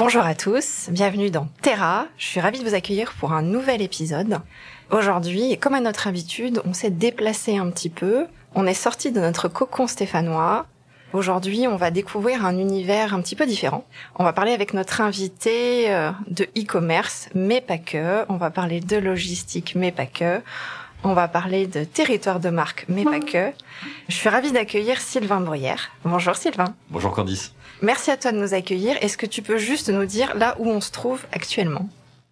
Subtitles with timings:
[0.00, 2.06] Bonjour à tous, bienvenue dans Terra.
[2.16, 4.38] Je suis ravie de vous accueillir pour un nouvel épisode.
[4.90, 8.26] Aujourd'hui, comme à notre habitude, on s'est déplacé un petit peu.
[8.54, 10.64] On est sorti de notre cocon stéphanois.
[11.12, 13.84] Aujourd'hui, on va découvrir un univers un petit peu différent.
[14.18, 18.24] On va parler avec notre invité euh, de e-commerce, mais pas que.
[18.30, 20.40] On va parler de logistique, mais pas que.
[21.04, 23.52] On va parler de territoire de marque, mais pas que.
[24.08, 25.90] Je suis ravie d'accueillir Sylvain Bruyère.
[26.06, 26.74] Bonjour Sylvain.
[26.88, 27.52] Bonjour Candice.
[27.82, 28.96] Merci à toi de nous accueillir.
[29.00, 31.88] Est-ce que tu peux juste nous dire là où on se trouve actuellement?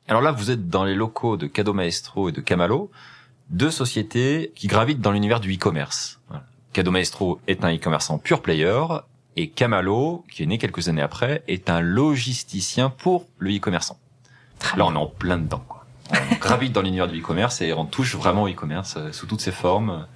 [0.07, 2.91] Alors là, vous êtes dans les locaux de Cado Maestro et de Camalo,
[3.49, 6.21] deux sociétés qui gravitent dans l'univers du e-commerce.
[6.75, 8.83] Cado Maestro est un e-commerçant pure player
[9.37, 13.99] et Camalo, qui est né quelques années après, est un logisticien pour le e-commerçant.
[14.77, 15.65] Là, on est en plein dedans.
[15.67, 15.87] Quoi.
[16.11, 19.41] On gravite dans l'univers du e-commerce et on touche vraiment au e-commerce euh, sous toutes
[19.41, 20.07] ses formes.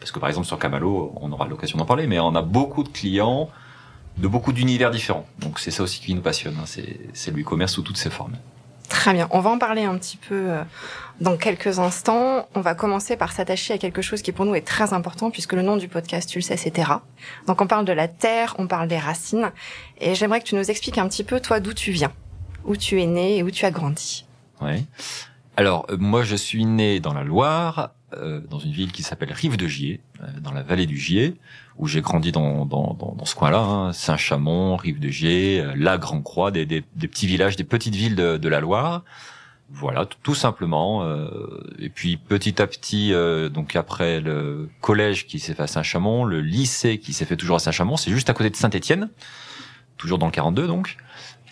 [0.00, 2.82] Parce que par exemple sur Camalo, on aura l'occasion d'en parler, mais on a beaucoup
[2.82, 3.48] de clients
[4.18, 5.26] de beaucoup d'univers différents.
[5.38, 6.66] Donc c'est ça aussi qui nous passionne, hein.
[6.66, 8.36] c'est le e-commerce sous toutes ses formes.
[8.88, 10.62] Très bien, on va en parler un petit peu euh,
[11.20, 12.46] dans quelques instants.
[12.54, 15.54] On va commencer par s'attacher à quelque chose qui pour nous est très important puisque
[15.54, 17.02] le nom du podcast, tu le sais, c'est Terra.
[17.46, 19.50] Donc on parle de la terre, on parle des racines
[19.98, 22.12] et j'aimerais que tu nous expliques un petit peu toi d'où tu viens,
[22.64, 24.26] où tu es né et où tu as grandi.
[24.60, 24.84] Ouais.
[25.56, 29.32] Alors euh, moi je suis né dans la Loire, euh, dans une ville qui s'appelle
[29.32, 31.34] Rive de Gier, euh, dans la vallée du Gier,
[31.76, 35.74] où j'ai grandi dans, dans, dans, dans ce coin-là, hein, Saint-Chamond, Rive de Gier, euh,
[35.76, 39.04] La Grand Croix, des, des, des, petits villages, des petites villes de, de la Loire.
[39.70, 41.02] Voilà, tout, simplement.
[41.78, 43.14] et puis petit à petit,
[43.50, 47.56] donc après le collège qui s'est fait à Saint-Chamond, le lycée qui s'est fait toujours
[47.56, 49.08] à Saint-Chamond, c'est juste à côté de Saint-Étienne,
[49.96, 50.98] toujours dans le 42 donc.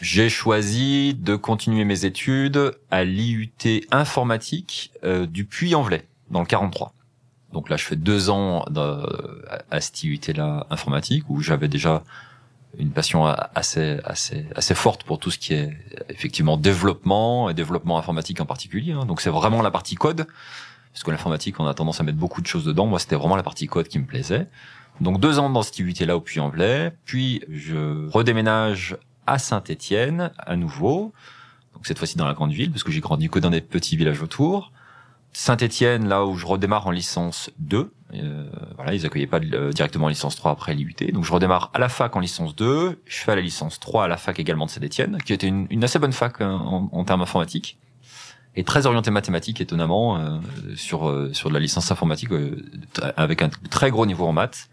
[0.03, 6.93] J'ai choisi de continuer mes études à l'IUT informatique du Puy-en-Velay dans le 43.
[7.53, 8.65] Donc là, je fais deux ans
[9.71, 12.03] à cette IUT-là informatique où j'avais déjà
[12.79, 15.77] une passion assez assez assez forte pour tout ce qui est
[16.09, 18.93] effectivement développement et développement informatique en particulier.
[18.93, 19.07] Hein.
[19.07, 20.27] Donc c'est vraiment la partie code
[20.93, 22.87] parce que l'informatique, on a tendance à mettre beaucoup de choses dedans.
[22.87, 24.49] Moi, c'était vraiment la partie code qui me plaisait.
[25.01, 28.97] Donc deux ans dans cette IUT-là au Puy-en-Velay, puis je redéménage
[29.27, 31.13] à Saint-Étienne à nouveau.
[31.75, 33.97] Donc cette fois-ci dans la grande ville parce que j'ai grandi que dans des petits
[33.97, 34.73] villages autour.
[35.33, 37.93] Saint-Étienne, là où je redémarre en licence 2.
[38.15, 40.95] Euh, voilà, ils accueillaient pas euh, directement en licence 3 après l'IUT.
[41.13, 43.01] Donc je redémarre à la fac en licence 2.
[43.05, 45.85] Je fais la licence 3 à la fac également de Saint-Étienne, qui était une, une,
[45.85, 47.79] assez bonne fac hein, en, en, termes informatiques.
[48.57, 50.39] Et très orientée mathématiques, étonnamment, euh,
[50.75, 52.57] sur euh, sur de la licence informatique, euh,
[53.17, 54.69] avec un très gros niveau en maths.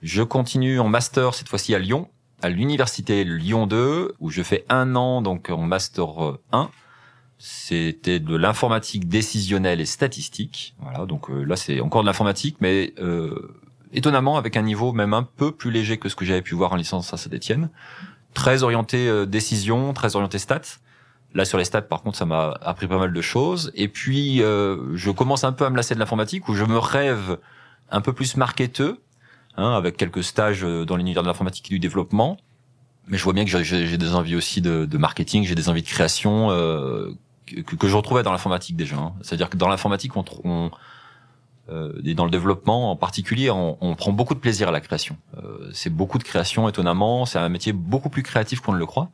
[0.00, 2.08] Je continue en master, cette fois-ci à Lyon,
[2.40, 6.70] à l'université Lyon 2, où je fais un an donc en master 1
[7.38, 10.74] c'était de l'informatique décisionnelle et statistique.
[10.80, 13.54] Voilà, donc euh, là c'est encore de l'informatique, mais euh,
[13.92, 16.72] étonnamment avec un niveau même un peu plus léger que ce que j'avais pu voir
[16.72, 17.70] en licence à Saint-Étienne.
[18.34, 20.78] Très orienté euh, décision, très orienté stats.
[21.34, 23.70] Là sur les stats par contre ça m'a appris pas mal de choses.
[23.74, 26.78] Et puis euh, je commence un peu à me lasser de l'informatique où je me
[26.78, 27.38] rêve
[27.90, 29.00] un peu plus marketeux,
[29.56, 32.36] hein, avec quelques stages dans l'univers de l'informatique et du développement.
[33.08, 35.82] Mais je vois bien que j'ai des envies aussi de, de marketing, j'ai des envies
[35.82, 37.10] de création euh,
[37.48, 38.96] que, que, je retrouvais dans l'informatique déjà.
[38.96, 39.12] Hein.
[39.22, 40.70] C'est-à-dire que dans l'informatique, on, on
[41.70, 45.16] euh, dans le développement en particulier, on, on, prend beaucoup de plaisir à la création.
[45.36, 47.26] Euh, c'est beaucoup de création, étonnamment.
[47.26, 49.10] C'est un métier beaucoup plus créatif qu'on ne le croit.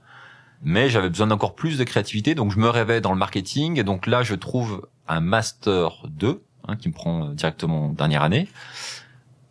[0.62, 3.78] Mais j'avais besoin d'encore plus de créativité, donc je me rêvais dans le marketing.
[3.78, 8.48] Et donc là, je trouve un master 2 hein, qui me prend directement dernière année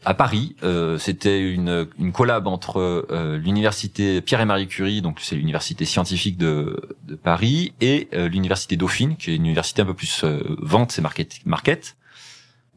[0.05, 0.55] à Paris.
[0.63, 5.85] Euh, c'était une, une collab entre euh, l'université Pierre et Marie Curie, donc c'est l'université
[5.85, 10.23] scientifique de, de Paris, et euh, l'université Dauphine, qui est une université un peu plus
[10.23, 11.95] euh, vente et market, market.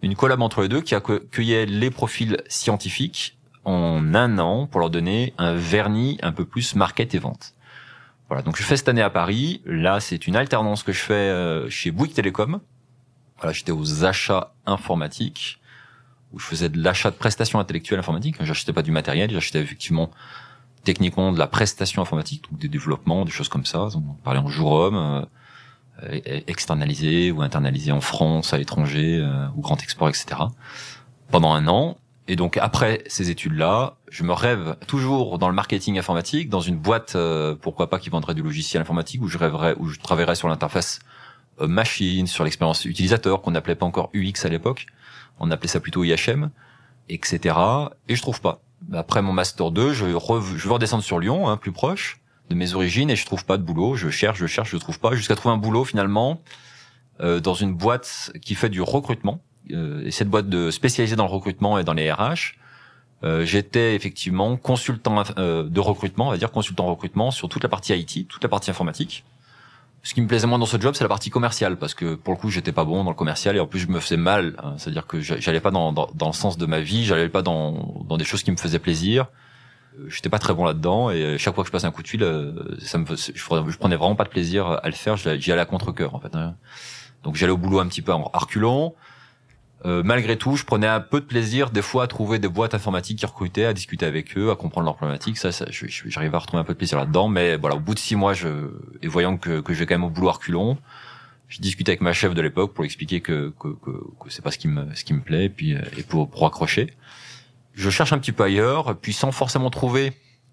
[0.03, 4.91] Une collab entre les deux qui accueillait les profils scientifiques en un an pour leur
[4.91, 7.55] donner un vernis un peu plus market et vente.
[8.29, 9.63] Voilà, donc je fais cette année à Paris.
[9.65, 12.61] Là, c'est une alternance que je fais euh, chez Bouygues Télécom.
[13.39, 15.61] Voilà, j'étais aux achats informatiques
[16.37, 18.37] où je faisais de l'achat de prestations intellectuelles informatiques.
[18.41, 20.11] J'achetais pas du matériel, j'achetais effectivement
[20.85, 23.89] techniquement de la prestation informatique, donc des développements, des choses comme ça.
[23.97, 25.27] On parlait en jour homme,
[26.03, 30.27] euh, externalisé ou internalisé en France, à l'étranger, euh, ou grand export, etc.
[31.31, 31.97] Pendant un an.
[32.29, 36.77] Et donc après ces études-là, je me rêve toujours dans le marketing informatique, dans une
[36.77, 40.35] boîte, euh, pourquoi pas qui vendrait du logiciel informatique, où je rêverais, où je travaillerais
[40.35, 40.99] sur l'interface
[41.61, 44.87] euh, machine, sur l'expérience utilisateur, qu'on n'appelait pas encore UX à l'époque,
[45.39, 46.51] on appelait ça plutôt IHM,
[47.09, 47.57] etc.
[48.09, 48.61] Et je trouve pas.
[48.93, 52.75] Après mon master 2, je, je veux redescendre sur Lyon, hein, plus proche de mes
[52.75, 53.97] origines, et je trouve pas de boulot.
[53.97, 56.43] Je cherche, je cherche, je trouve pas, jusqu'à trouver un boulot finalement
[57.21, 59.41] euh, dans une boîte qui fait du recrutement
[59.73, 62.55] euh, et cette boîte de spécialisée dans le recrutement et dans les RH,
[63.25, 67.69] euh, j'étais effectivement consultant euh, de recrutement, on va dire consultant recrutement sur toute la
[67.69, 69.25] partie IT, toute la partie informatique.
[70.07, 72.33] Ce qui me plaisait moins dans ce job, c'est la partie commerciale, parce que pour
[72.33, 74.55] le coup, j'étais pas bon dans le commercial et en plus, je me faisais mal.
[74.63, 74.75] Hein.
[74.79, 78.05] C'est-à-dire que j'allais pas dans, dans, dans, le sens de ma vie, j'allais pas dans,
[78.09, 79.27] dans des choses qui me faisaient plaisir.
[80.07, 82.21] J'étais pas très bon là-dedans et chaque fois que je passais un coup de fil,
[82.79, 85.17] ça me, je, je prenais vraiment pas de plaisir à le faire.
[85.17, 86.37] J'y allais à contre cœur en fait.
[86.37, 86.55] Hein.
[87.25, 88.95] Donc j'allais au boulot un petit peu en reculant.
[89.87, 92.75] Euh, malgré tout, je prenais un peu de plaisir des fois à trouver des boîtes
[92.75, 95.39] informatiques qui recrutaient, à discuter avec eux, à comprendre leurs problématiques.
[95.39, 97.29] Ça, ça j'arrivais à retrouver un peu de plaisir là-dedans.
[97.29, 98.49] Mais voilà, au bout de six mois, je,
[99.01, 100.77] et voyant que, que je vais quand même au boulot reculons,
[101.49, 104.51] je discutais avec ma chef de l'époque pour expliquer que, que, que, que c'est pas
[104.51, 106.93] ce qui me, ce qui me plaît, et puis et pour, pour accrocher.
[107.75, 110.13] Je cherche un petit peu ailleurs, puis sans forcément trouver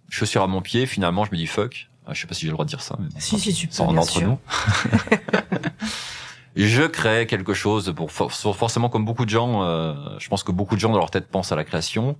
[0.10, 1.90] chaussures à mon pied, finalement, je me dis fuck.
[2.06, 2.98] Ah, je sais pas si j'ai le droit de dire ça.
[3.00, 4.38] Mais si, si, tu peux, entre nous.
[6.56, 10.76] je crée quelque chose pour forcément comme beaucoup de gens euh, je pense que beaucoup
[10.76, 12.16] de gens dans leur tête pensent à la création.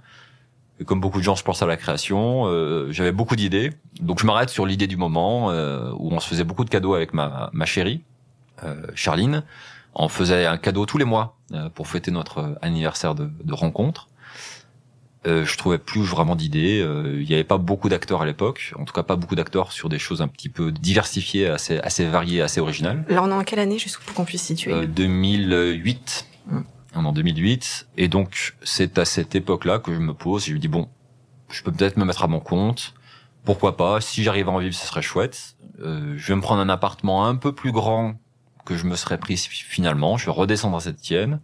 [0.80, 2.48] Et comme beaucoup de gens je pense à la création.
[2.48, 3.72] Euh, j'avais beaucoup d'idées.
[4.00, 6.96] Donc je m'arrête sur l'idée du moment euh, où on se faisait beaucoup de cadeaux
[6.96, 8.02] avec ma, ma chérie
[8.96, 9.44] Charline.
[9.94, 11.36] On faisait un cadeau tous les mois
[11.76, 14.08] pour fêter notre anniversaire de, de rencontre
[15.26, 16.82] euh, je trouvais plus vraiment d'idées.
[16.82, 19.72] Euh, il n'y avait pas beaucoup d'acteurs à l'époque, en tout cas pas beaucoup d'acteurs
[19.72, 23.06] sur des choses un petit peu diversifiées, assez, assez variées, assez originales.
[23.08, 26.28] Là, on est en quelle année, juste pour qu'on puisse situer euh, 2008.
[26.48, 26.60] Mmh.
[26.96, 27.88] On est en 2008.
[27.98, 30.90] Et donc, c'est à cette époque-là que je me pose et je me dis, bon,
[31.50, 32.94] je peux peut-être me mettre à mon compte.
[33.46, 34.02] Pourquoi pas?
[34.02, 35.56] Si j'arrive à en vivre, ce serait chouette.
[35.80, 38.16] Euh, je vais me prendre un appartement un peu plus grand
[38.66, 40.18] que je me serais pris finalement.
[40.18, 41.40] Je vais redescendre à cette tienne.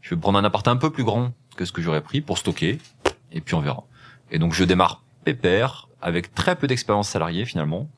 [0.00, 2.38] Je vais prendre un appart un peu plus grand que ce que j'aurais pris pour
[2.38, 2.78] stocker
[3.32, 3.84] et puis on verra.
[4.30, 7.88] Et donc je démarre pépère avec très peu d'expérience salariée finalement,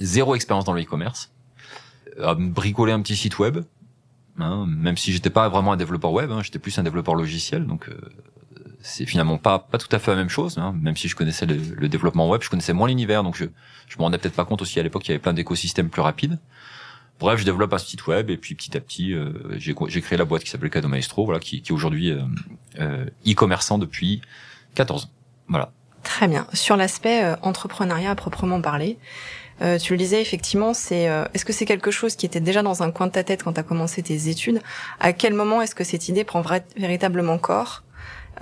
[0.00, 1.32] zéro expérience dans le e-commerce,
[2.20, 3.64] à bricoler un petit site web,
[4.38, 7.66] hein, même si j'étais pas vraiment un développeur web, hein, j'étais plus un développeur logiciel,
[7.66, 7.98] donc euh,
[8.80, 10.58] c'est finalement pas pas tout à fait la même chose.
[10.58, 13.46] Hein, même si je connaissais le, développement web, je connaissais moins l'univers, donc je
[13.86, 16.02] je me rendais peut-être pas compte aussi à l'époque qu'il y avait plein d'écosystèmes plus
[16.02, 16.38] rapides.
[17.20, 20.24] Bref, je développe un site web et puis petit à petit, euh, j'ai créé la
[20.24, 22.20] boîte qui s'appelle Cadeau Maestro, voilà, qui, qui est aujourd'hui euh,
[22.80, 24.20] euh, e-commerçant depuis
[24.74, 25.08] 14 ans.
[25.48, 25.70] Voilà.
[26.02, 26.46] Très bien.
[26.52, 28.98] Sur l'aspect euh, entrepreneuriat à proprement parler,
[29.62, 32.82] euh, tu le disais effectivement, c'est est-ce que c'est quelque chose qui était déjà dans
[32.82, 34.60] un coin de ta tête quand tu as commencé tes études?
[34.98, 36.42] À quel moment est-ce que cette idée prend
[36.76, 37.84] véritablement corps?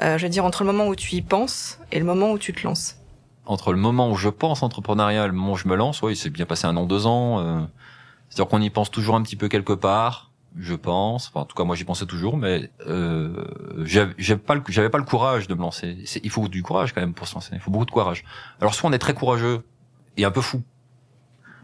[0.01, 2.55] Je veux dire entre le moment où tu y penses et le moment où tu
[2.55, 2.97] te lances.
[3.45, 6.17] Entre le moment où je pense entrepreneuriat et le moment où je me lance, oui,
[6.17, 7.69] c'est bien passé un an, deux ans.
[8.33, 11.29] C'est-à-dire qu'on y pense toujours un petit peu quelque part, je pense.
[11.29, 13.45] Enfin, en tout cas, moi, j'y pensais toujours, mais euh,
[13.85, 15.99] j'avais pas le, j'avais pas le courage de me lancer.
[16.25, 17.51] Il faut du courage quand même pour se lancer.
[17.53, 18.25] Il faut beaucoup de courage.
[18.59, 19.67] Alors, soit on est très courageux
[20.17, 20.63] et un peu fou.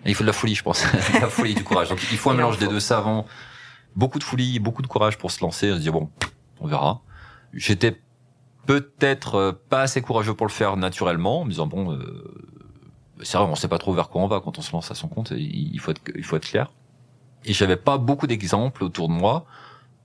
[0.05, 0.85] Et il faut de la folie, je pense.
[1.15, 1.88] la folie du courage.
[1.88, 3.25] Donc, il faut un mélange des deux savants.
[3.97, 5.72] Beaucoup de folie, beaucoup de courage pour se lancer.
[5.72, 6.10] Se dire bon,
[6.60, 7.01] on verra.
[7.55, 7.98] J'étais
[8.67, 12.57] peut-être pas assez courageux pour le faire naturellement, en me disant bon, euh,
[13.22, 14.94] c'est vrai, on sait pas trop vers quoi on va quand on se lance à
[14.94, 15.32] son compte.
[15.37, 16.70] Il faut être, il faut être clair.
[17.44, 19.46] Et j'avais pas beaucoup d'exemples autour de moi,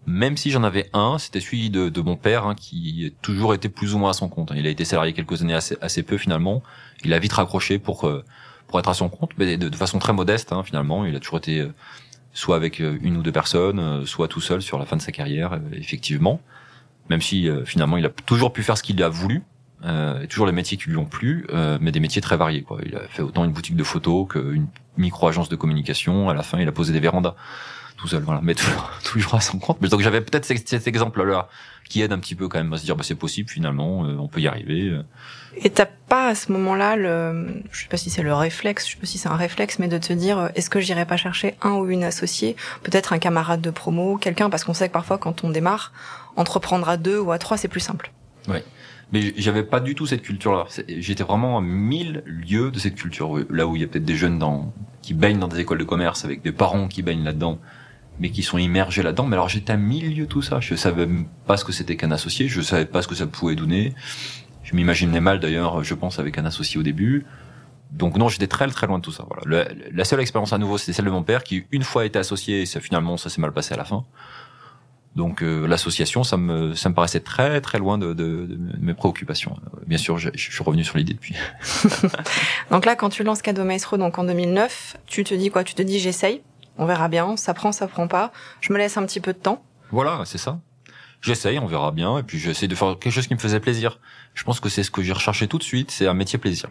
[0.06, 3.54] même si j'en avais un, c'était celui de, de mon père, hein, qui a toujours
[3.54, 4.52] été plus ou moins à son compte.
[4.56, 6.62] Il a été salarié quelques années assez, assez peu finalement.
[7.04, 8.24] Il a vite raccroché pour euh,
[8.68, 11.06] pour être à son compte, mais de, façon très modeste hein, finalement.
[11.06, 11.74] Il a toujours été euh,
[12.34, 15.12] soit avec euh, une ou deux personnes, soit tout seul sur la fin de sa
[15.12, 16.42] carrière, effectivement.
[17.10, 19.44] Même si finalement il a toujours pu faire ce qu'il a voulu,
[19.84, 22.62] et toujours les métiers qui lui ont plu, euh, mais des métiers très variés.
[22.62, 22.80] Quoi.
[22.86, 26.30] Il a fait autant une boutique de photos qu'une micro-agence de communication.
[26.30, 27.36] À la fin, il a posé des vérandas
[27.98, 28.24] tout seul.
[28.24, 29.78] Voilà, mais toujours, toujours à son compte.
[29.82, 31.48] Mais donc j'avais peut-être cet, exemple-là
[31.90, 34.18] qui aide un petit peu quand même à se dire bah c'est possible finalement, euh,
[34.18, 34.90] on peut y arriver.
[34.90, 35.04] Euh.
[35.58, 38.94] Et t'as pas à ce moment-là le, je sais pas si c'est le réflexe, je
[38.94, 41.18] sais pas si c'est un réflexe, mais de te dire euh, est-ce que j'irai pas
[41.18, 44.94] chercher un ou une associée, peut-être un camarade de promo, quelqu'un, parce qu'on sait que
[44.94, 45.92] parfois quand on démarre,
[46.36, 48.12] entreprendre à deux ou à trois c'est plus simple.
[48.48, 48.60] Oui.
[49.14, 50.66] Mais j'avais pas du tout cette culture-là.
[50.88, 53.38] J'étais vraiment à mille lieues de cette culture.
[53.52, 54.44] Là où il y a peut-être des jeunes
[55.04, 57.60] qui baignent dans des écoles de commerce avec des parents qui baignent là-dedans,
[58.20, 59.28] mais qui sont immergés là-dedans.
[59.28, 60.60] Mais alors j'étais à mille lieues tout ça.
[60.60, 61.08] Je savais
[61.46, 62.48] pas ce que c'était qu'un associé.
[62.48, 63.94] Je savais pas ce que ça pouvait donner.
[64.64, 67.24] Je m'imaginais mal d'ailleurs, je pense, avec un associé au début.
[67.92, 69.28] Donc non, j'étais très très loin de tout ça.
[69.30, 69.68] Voilà.
[69.92, 72.62] la seule expérience à nouveau, c'était celle de mon père qui une fois été associé
[72.62, 74.06] et ça, finalement ça s'est mal passé à la fin.
[75.16, 78.96] Donc euh, l'association, ça me ça me paraissait très très loin de, de, de mes
[78.96, 79.58] préoccupations.
[79.86, 81.36] Bien sûr, je, je suis revenu sur l'idée depuis.
[82.72, 85.64] donc là, quand tu lances Cadeau Maestro, donc en 2009, tu te dis quoi?
[85.64, 86.42] Tu te dis j'essaye,
[86.78, 88.32] on verra bien, ça prend, ça prend pas.
[88.60, 89.64] Je me laisse un petit peu de temps.
[89.92, 90.60] Voilà, c'est ça.
[91.22, 94.00] J'essaye, on verra bien, et puis j'essaie de faire quelque chose qui me faisait plaisir.
[94.34, 96.70] Je pense que c'est ce que j'ai recherché tout de suite, c'est un métier plaisir.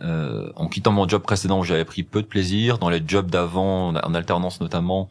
[0.00, 3.30] Euh, en quittant mon job précédent où j'avais pris peu de plaisir, dans les jobs
[3.30, 5.08] d'avant, en alternance notamment,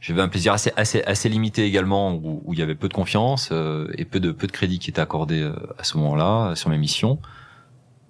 [0.00, 2.94] j'avais un plaisir assez assez assez limité également où, où il y avait peu de
[2.94, 6.54] confiance euh, et peu de peu de crédit qui était accordé euh, à ce moment-là
[6.54, 7.18] sur mes missions.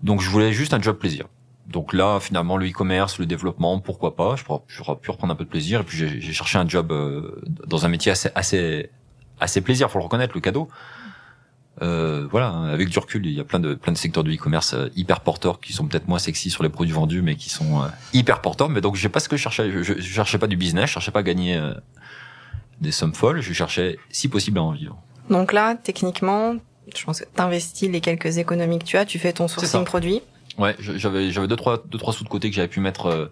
[0.02, 1.26] Donc je voulais juste un job plaisir.
[1.66, 4.60] Donc là finalement le e-commerce, le développement, pourquoi pas Je pourrais
[5.00, 7.88] pu reprendre un peu de plaisir et puis j'ai cherché un job euh, dans un
[7.88, 8.90] métier assez assez
[9.40, 10.68] assez plaisir, faut le reconnaître, le cadeau.
[11.82, 14.74] Euh, voilà, avec du recul, il y a plein de plein de secteurs du e-commerce
[14.74, 17.82] euh, hyper porteurs qui sont peut-être moins sexy sur les produits vendus, mais qui sont
[17.82, 18.68] euh, hyper porteurs.
[18.68, 19.70] Mais donc, j'ai pas ce que je cherchais.
[19.70, 21.60] Je, je, cherchais pas du business, je cherchais pas à gagner
[22.80, 23.40] des sommes folles.
[23.40, 25.00] Je cherchais, si possible, à en vivre.
[25.30, 26.56] Donc là, techniquement,
[26.94, 30.22] je pense que t'investis les quelques économies que tu as, tu fais ton sourcing produit.
[30.58, 33.30] Ouais, j'avais j'avais deux trois deux trois sous de côté que j'avais pu mettre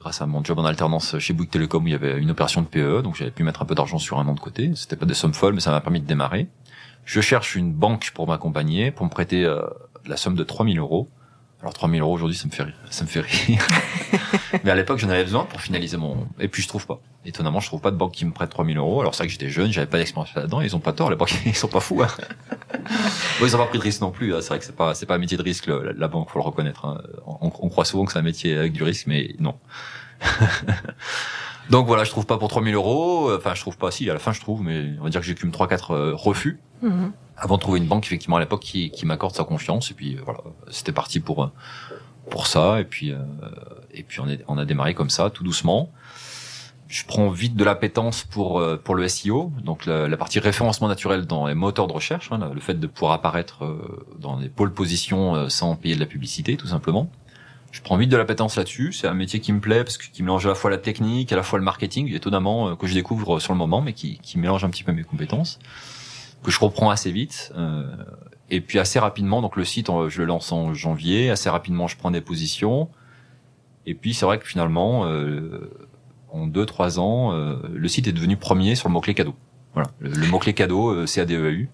[0.00, 2.62] grâce à mon job en alternance chez Bouygues Telecom où il y avait une opération
[2.62, 4.70] de PE, donc j'avais pu mettre un peu d'argent sur un an de côté.
[4.74, 6.48] C'était pas des sommes folles, mais ça m'a permis de démarrer.
[7.08, 9.62] Je cherche une banque pour m'accompagner, pour me prêter euh,
[10.04, 11.08] la somme de 3000 euros.
[11.62, 12.76] Alors 3000 euros aujourd'hui, ça me fait rire.
[12.90, 13.66] Ça me fait rire.
[14.62, 16.28] Mais à l'époque, j'en avais besoin pour finaliser mon.
[16.38, 17.00] Et puis je trouve pas.
[17.24, 19.00] Étonnamment, je trouve pas de banque qui me prête 3000 euros.
[19.00, 20.60] Alors c'est vrai que j'étais jeune, j'avais pas d'expérience là-dedans.
[20.60, 21.06] Ils ont pas tort.
[21.06, 22.02] À l'époque, ils sont pas fous.
[22.02, 22.08] Hein.
[23.40, 24.34] bon, ils ont pas pris de risque non plus.
[24.34, 24.42] Hein.
[24.42, 26.44] C'est vrai que c'est pas c'est pas un métier de risque la, banque, faut le
[26.44, 26.84] reconnaître.
[26.84, 27.00] Hein.
[27.26, 29.54] On, on, croit souvent que c'est un métier avec du risque, mais non.
[31.70, 33.32] Donc voilà, je trouve pas pour 3000 euros.
[33.34, 33.90] Enfin, je trouve pas.
[33.90, 35.92] Si, à la fin, je trouve, mais on va dire que j'ai qu'une trois quatre
[35.92, 37.12] euh, refus mhm.
[37.36, 39.90] avant de trouver une banque effectivement à l'époque qui, qui m'accorde sa confiance.
[39.90, 41.52] Et puis euh, voilà, c'était parti pour euh,
[42.30, 42.80] pour ça.
[42.80, 43.14] Et puis
[43.92, 45.90] et puis on, est, on a démarré comme ça, tout doucement.
[46.88, 51.46] Je prends vite de l'appétence pour pour le SEO, donc la, partie référencement naturel dans
[51.46, 53.64] les moteurs de recherche, hein, le fait de pouvoir apparaître
[54.18, 57.10] dans des pôles positions sans payer de la publicité, tout simplement
[57.70, 58.92] je prends vite de la pétence là-dessus.
[58.92, 61.36] C'est un métier qui me plaît parce qu'il mélange à la fois la technique, à
[61.36, 64.38] la fois le marketing, étonnamment euh, que je découvre sur le moment, mais qui, qui
[64.38, 65.58] mélange un petit peu mes compétences,
[66.42, 67.52] que je reprends assez vite.
[67.56, 67.84] Euh,
[68.50, 71.30] et puis assez rapidement, donc le site, je le lance en janvier.
[71.30, 72.88] Assez rapidement, je prends des positions.
[73.86, 75.70] Et puis c'est vrai que finalement, euh,
[76.30, 79.34] en deux trois ans, le site est devenu premier sur le mot clé cadeau.
[79.74, 81.68] Voilà, le, mot clé cadeau, CADEAU,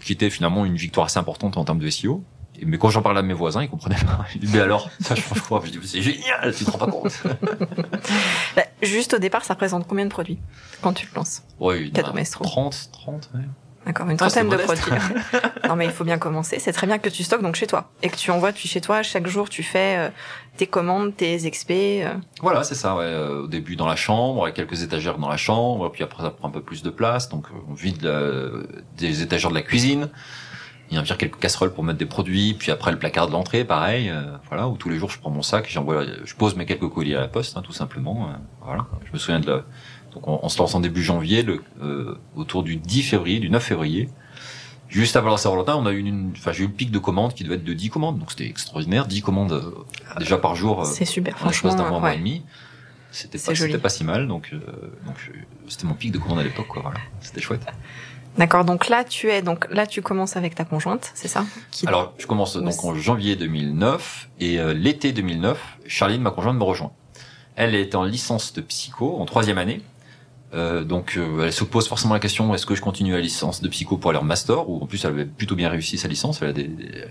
[0.00, 2.24] qui était finalement une victoire assez importante en termes de SEO
[2.66, 4.24] mais quand j'en parlais à mes voisins, ils comprenaient pas.
[4.34, 5.62] Ils disaient, mais alors, ça change quoi?
[5.64, 7.22] Je dis, c'est génial, tu te rends pas compte.
[8.56, 10.38] Bah, juste au départ, ça représente combien de produits
[10.80, 11.42] quand tu le lances?
[11.60, 13.40] Oui, 30, 30, ouais.
[13.86, 14.82] D'accord, une trentaine de produits.
[15.68, 16.58] non mais il faut bien commencer.
[16.58, 18.82] C'est très bien que tu stockes donc chez toi et que tu envoies depuis chez
[18.82, 19.02] toi.
[19.02, 20.08] Chaque jour, tu fais euh,
[20.58, 22.04] tes commandes, tes expés.
[22.04, 22.12] Euh.
[22.42, 22.94] Voilà, c'est ça.
[22.94, 23.04] Ouais.
[23.04, 26.30] Euh, au début dans la chambre, avec quelques étagères dans la chambre, puis après ça
[26.30, 28.10] prend un peu plus de place, donc on vide
[28.98, 30.10] des étagères de la cuisine
[30.90, 33.64] il y a quelques casseroles pour mettre des produits, puis après le placard de l'entrée,
[33.64, 36.66] pareil, euh, voilà, où tous les jours je prends mon sac, j'envoie, je pose mes
[36.66, 38.32] quelques colis à la poste, hein, tout simplement, euh,
[38.64, 38.86] voilà.
[39.04, 39.64] Je me souviens de la,
[40.12, 43.62] donc on, se lance en début janvier, le, euh, autour du 10 février, du 9
[43.62, 44.08] février,
[44.88, 47.34] juste avant la Saint-Valentin, on a eu une, enfin j'ai eu le pic de commandes
[47.34, 49.72] qui devait être de 10 commandes, donc c'était extraordinaire, 10 commandes
[50.18, 50.84] déjà par jour.
[50.86, 51.72] C'est super, franchement.
[51.76, 52.42] d'un mois, et demi.
[53.12, 54.52] C'était pas, c'était pas si mal, donc,
[55.04, 55.32] donc
[55.68, 56.98] c'était mon pic de commandes à l'époque, quoi, voilà.
[57.20, 57.64] C'était chouette.
[58.38, 61.44] D'accord, donc là tu es donc là tu commences avec ta conjointe, c'est ça?
[61.86, 66.62] Alors je commence donc en janvier 2009 et euh, l'été 2009, Charline, ma conjointe, me
[66.62, 66.92] rejoint.
[67.56, 69.82] Elle est en licence de psycho en troisième année,
[70.54, 73.60] euh, donc euh, elle se pose forcément la question est-ce que je continue la licence
[73.62, 76.08] de psycho pour aller en master ou en plus elle avait plutôt bien réussi sa
[76.08, 76.70] licence, elle, a des,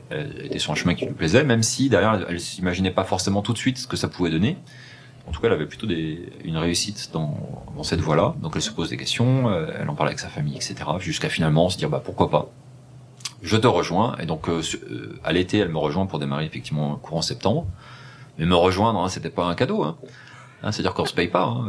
[0.10, 3.42] elle était sur un chemin qui lui plaisait, même si derrière elle s'imaginait pas forcément
[3.42, 4.58] tout de suite ce que ça pouvait donner
[5.30, 7.38] en tout cas, elle avait plutôt des, une réussite dans,
[7.76, 8.34] dans cette voie-là.
[8.42, 10.76] Donc, elle se pose des questions, euh, elle en parle avec sa famille, etc.
[10.98, 12.50] Jusqu'à finalement se dire, bah pourquoi pas?
[13.44, 14.18] Je te rejoins.
[14.18, 17.68] Et donc, euh, euh, à l'été, elle me rejoint pour démarrer effectivement courant septembre.
[18.40, 19.84] Mais me rejoindre, hein, c'était pas un cadeau.
[19.84, 19.98] Hein.
[20.64, 21.44] Hein, C'est-à-dire qu'on se paye pas.
[21.44, 21.66] Hein.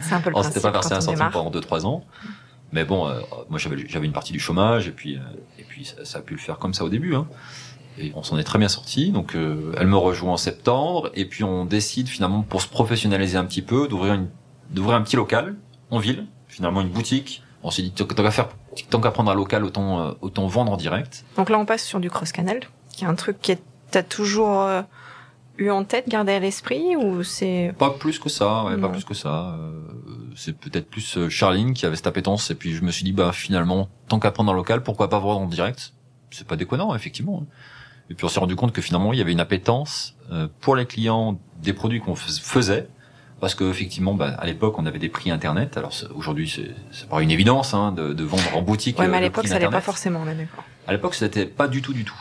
[0.00, 2.04] C'est un peu le On s'était pas versé un centime pendant deux trois ans.
[2.72, 3.08] Mais bon,
[3.48, 5.20] moi j'avais une partie du chômage et puis
[5.58, 7.14] et puis ça, ça, a pu le faire comme ça au début.
[7.14, 7.26] Hein.
[7.98, 9.10] Et on s'en est très bien sorti.
[9.10, 13.38] Donc, euh, elle me rejoint en septembre, et puis on décide finalement pour se professionnaliser
[13.38, 14.28] un petit peu, d'ouvrir une,
[14.70, 15.56] d'ouvrir un petit local
[15.90, 17.42] en ville, finalement une boutique.
[17.62, 18.48] On s'est dit tant qu'à faire,
[18.90, 21.24] tant qu'à prendre un local, autant euh, autant vendre en direct.
[21.36, 22.60] Donc là, on passe sur du cross canal,
[22.92, 24.82] qui est un truc qui est t'as toujours euh,
[25.58, 29.04] eu en tête, gardé à l'esprit, ou c'est pas plus que ça, ouais, pas plus
[29.04, 29.58] que ça.
[30.34, 33.32] c'est peut-être plus Charline qui avait cette appétence, et puis je me suis dit bah
[33.32, 35.94] finalement tant qu'à prendre un local, pourquoi pas vendre en direct?
[36.30, 37.46] C'est pas déconnant, effectivement.
[38.10, 40.76] Et puis on s'est rendu compte que finalement il y avait une appétence euh, pour
[40.76, 42.88] les clients des produits qu'on faisait.
[43.40, 45.76] parce que effectivement, bah, à l'époque, on avait des prix internet.
[45.76, 46.52] Alors aujourd'hui,
[46.90, 48.98] c'est pas une évidence hein, de, de, vendre en boutique.
[48.98, 50.64] Ouais, mais à l'époque, ça n'allait pas forcément, d'accord.
[50.86, 52.18] À l'époque, c'était pas du tout, du tout.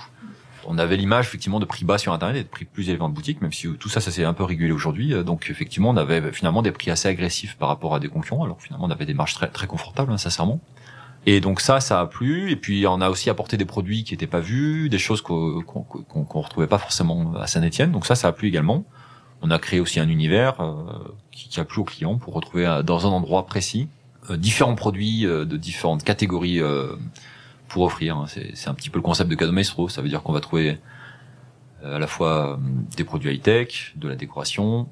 [0.68, 3.10] On avait l'image effectivement de prix bas sur internet et de prix plus élevés en
[3.10, 5.14] boutique, même si tout ça, ça s'est un peu régulé aujourd'hui.
[5.24, 8.44] Donc effectivement, on avait finalement des prix assez agressifs par rapport à des concurrents.
[8.44, 10.60] Alors finalement, on avait des marges très très confortables, hein, sincèrement.
[11.26, 12.52] Et donc ça, ça a plu.
[12.52, 15.62] Et puis on a aussi apporté des produits qui n'étaient pas vus, des choses qu'on
[15.62, 17.92] qu'on retrouvait pas forcément à Saint-Etienne.
[17.92, 18.86] Donc ça, ça a plu également.
[19.42, 20.74] On a créé aussi un univers euh,
[21.32, 23.90] qui, qui, a plu aux clients pour retrouver euh, dans un endroit précis
[24.30, 26.62] euh, différents produits de différentes catégories
[27.68, 28.18] pour offrir.
[28.18, 28.26] Hein.
[28.28, 29.90] C'est un petit peu le concept de cadeau maestro.
[29.90, 30.78] Ça veut dire qu'on va trouver
[31.84, 32.60] à la fois
[32.98, 34.88] des produits high-tech, de la décoration,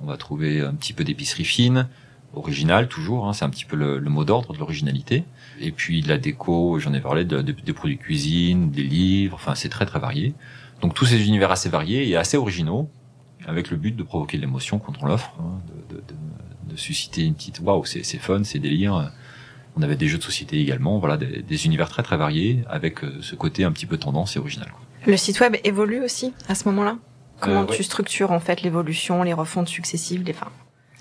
[0.00, 1.86] on va trouver un petit peu d'épicerie fine,
[2.34, 5.24] original toujours, hein, c'est un petit peu le, mot d'ordre de l'originalité.
[5.60, 9.54] Et puis de la déco, j'en ai parlé, de, des produits cuisine, des livres, enfin
[9.54, 10.34] c'est très très varié.
[10.80, 12.90] Donc tous ces univers assez variés et assez originaux,
[13.46, 16.02] avec le but de provoquer de l'émotion quand on l'offre, hein, de, de,
[16.72, 19.12] de, susciter une petite waouh, c'est fun, c'est délire.
[19.76, 23.02] On avait des jeux de société également, voilà, des, des univers très très variés avec
[23.02, 24.70] euh, ce côté un petit peu tendance et original.
[24.70, 24.80] Quoi.
[25.06, 26.96] Le site web évolue aussi à ce moment-là?
[27.40, 30.50] Comment euh, tu structures en fait l'évolution, les refontes successives, des fins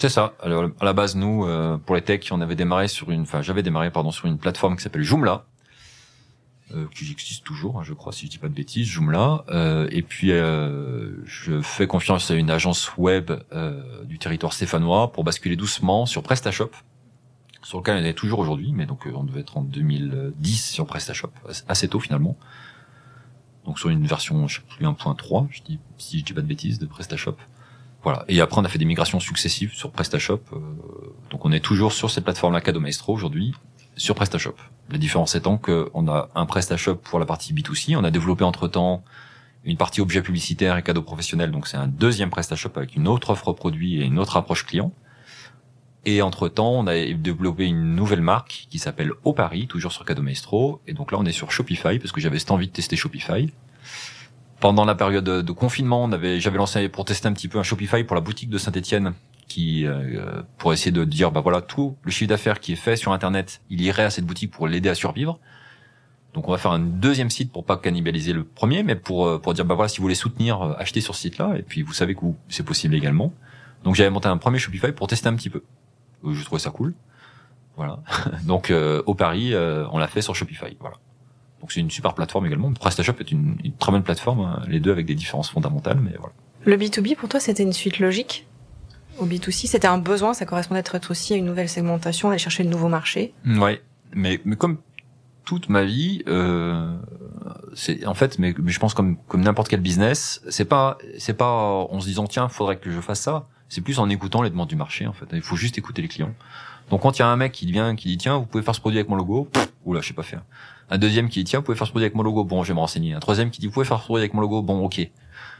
[0.03, 0.33] c'est ça.
[0.41, 3.41] Alors, à la base, nous, euh, pour les techs, on avait démarré sur une, enfin,
[3.41, 5.45] j'avais démarré, pardon, sur une plateforme qui s'appelle Joomla,
[6.73, 9.45] euh, qui existe toujours, hein, je crois, si je dis pas de bêtises, Joomla.
[9.47, 15.13] Euh, et puis, euh, je fais confiance à une agence web euh, du territoire stéphanois
[15.13, 16.71] pour basculer doucement sur PrestaShop,
[17.61, 21.31] sur lequel on est toujours aujourd'hui, mais donc on devait être en 2010 sur PrestaShop,
[21.69, 22.37] assez tôt finalement.
[23.63, 26.47] Donc sur une version, je sais plus 1.3, je dis si je dis pas de
[26.47, 27.37] bêtises, de PrestaShop.
[28.03, 28.25] Voilà.
[28.27, 30.41] Et après, on a fait des migrations successives sur PrestaShop.
[30.51, 30.59] Euh,
[31.29, 33.53] donc, on est toujours sur cette plateforme-là Cadeau Maestro aujourd'hui,
[33.95, 34.55] sur PrestaShop.
[34.89, 37.95] La différence étant qu'on a un PrestaShop pour la partie B2C.
[37.95, 39.03] On a développé entre-temps
[39.63, 41.51] une partie objet publicitaire et cadeaux professionnels.
[41.51, 44.91] Donc, c'est un deuxième PrestaShop avec une autre offre produit et une autre approche client.
[46.05, 50.81] Et entre-temps, on a développé une nouvelle marque qui s'appelle Opari, toujours sur Cadeau Maestro.
[50.85, 53.53] Et donc là, on est sur Shopify parce que j'avais cette envie de tester Shopify
[54.63, 57.63] pendant la période de, confinement, on avait, j'avais lancé pour tester un petit peu un
[57.63, 59.11] Shopify pour la boutique de Saint-Etienne,
[59.49, 62.95] qui euh, pour essayer de dire, bah voilà, tout le chiffre d'affaires qui est fait
[62.95, 65.37] sur Internet, il irait à cette boutique pour l'aider à survivre.
[66.33, 69.37] Donc on va faire un deuxième site pour pas cannibaliser le premier, mais pour euh,
[69.37, 71.81] pour dire, bah voilà, si vous voulez soutenir, euh, achetez sur ce site-là, et puis
[71.81, 73.33] vous savez que c'est possible également.
[73.83, 75.61] Donc j'avais monté un premier Shopify pour tester un petit peu.
[76.25, 76.93] Je trouvais ça cool.
[77.75, 77.99] Voilà.
[78.45, 79.53] Donc au Paris,
[79.91, 80.77] on l'a fait sur Shopify.
[80.79, 80.95] Voilà.
[81.63, 82.73] Donc c'est une super plateforme également.
[82.73, 86.33] PrestaShop est une, très bonne plateforme, hein, les deux avec des différences fondamentales, mais voilà.
[86.65, 88.45] Le B2B pour toi c'était une suite logique?
[89.17, 92.65] Au B2C c'était un besoin, ça correspondait être aussi à une nouvelle segmentation, aller chercher
[92.65, 93.33] de nouveaux marchés?
[93.45, 93.81] Ouais,
[94.13, 94.79] mais, mais comme
[95.45, 96.97] toute ma vie, euh,
[97.73, 101.49] c'est en fait, mais, je pense comme comme n'importe quel business, c'est pas c'est pas
[101.49, 103.47] en se disant tiens, faudrait que je fasse ça.
[103.69, 105.27] C'est plus en écoutant les demandes du marché en fait.
[105.31, 106.33] Il faut juste écouter les clients.
[106.89, 108.75] Donc quand il y a un mec qui vient qui dit tiens, vous pouvez faire
[108.75, 109.49] ce produit avec mon logo,
[109.85, 110.43] oula, je sais pas faire.
[110.89, 112.43] Un deuxième qui dit tiens, vous pouvez faire ce produit avec mon logo.
[112.43, 113.13] Bon, je vais me renseigner.
[113.13, 114.61] Un troisième qui dit vous pouvez faire ce produit avec mon logo.
[114.61, 115.09] Bon, ok.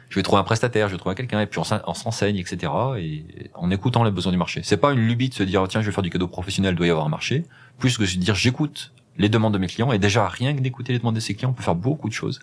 [0.10, 2.72] Je vais trouver un prestataire, je vais trouver quelqu'un et puis on s'enseigne, etc.
[3.00, 4.62] Et en écoutant les besoins du marché.
[4.64, 6.86] C'est pas une lubie de se dire tiens, je vais faire du cadeau professionnel, doit
[6.86, 7.46] y avoir un marché.
[7.80, 10.62] Plus que de se dire j'écoute les demandes de mes clients et déjà rien que
[10.62, 12.42] d'écouter les demandes de ses clients, on peut faire beaucoup de choses.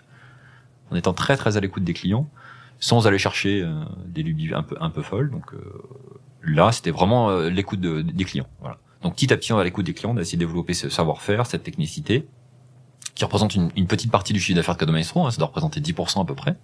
[0.91, 2.29] En étant très très à l'écoute des clients,
[2.81, 5.31] sans aller chercher euh, des lubies un peu un folles.
[5.31, 5.83] Donc euh,
[6.43, 8.49] là, c'était vraiment euh, l'écoute des clients.
[9.03, 10.75] Donc petit à petit, on va à l'écoute des clients, on a essayé de développer
[10.75, 12.27] ce savoir-faire, cette technicité
[13.15, 15.81] qui représente une, petite partie du chiffre d'affaires de Cadeau Maestro, hein, ça doit représenter
[15.81, 16.57] 10% à peu près,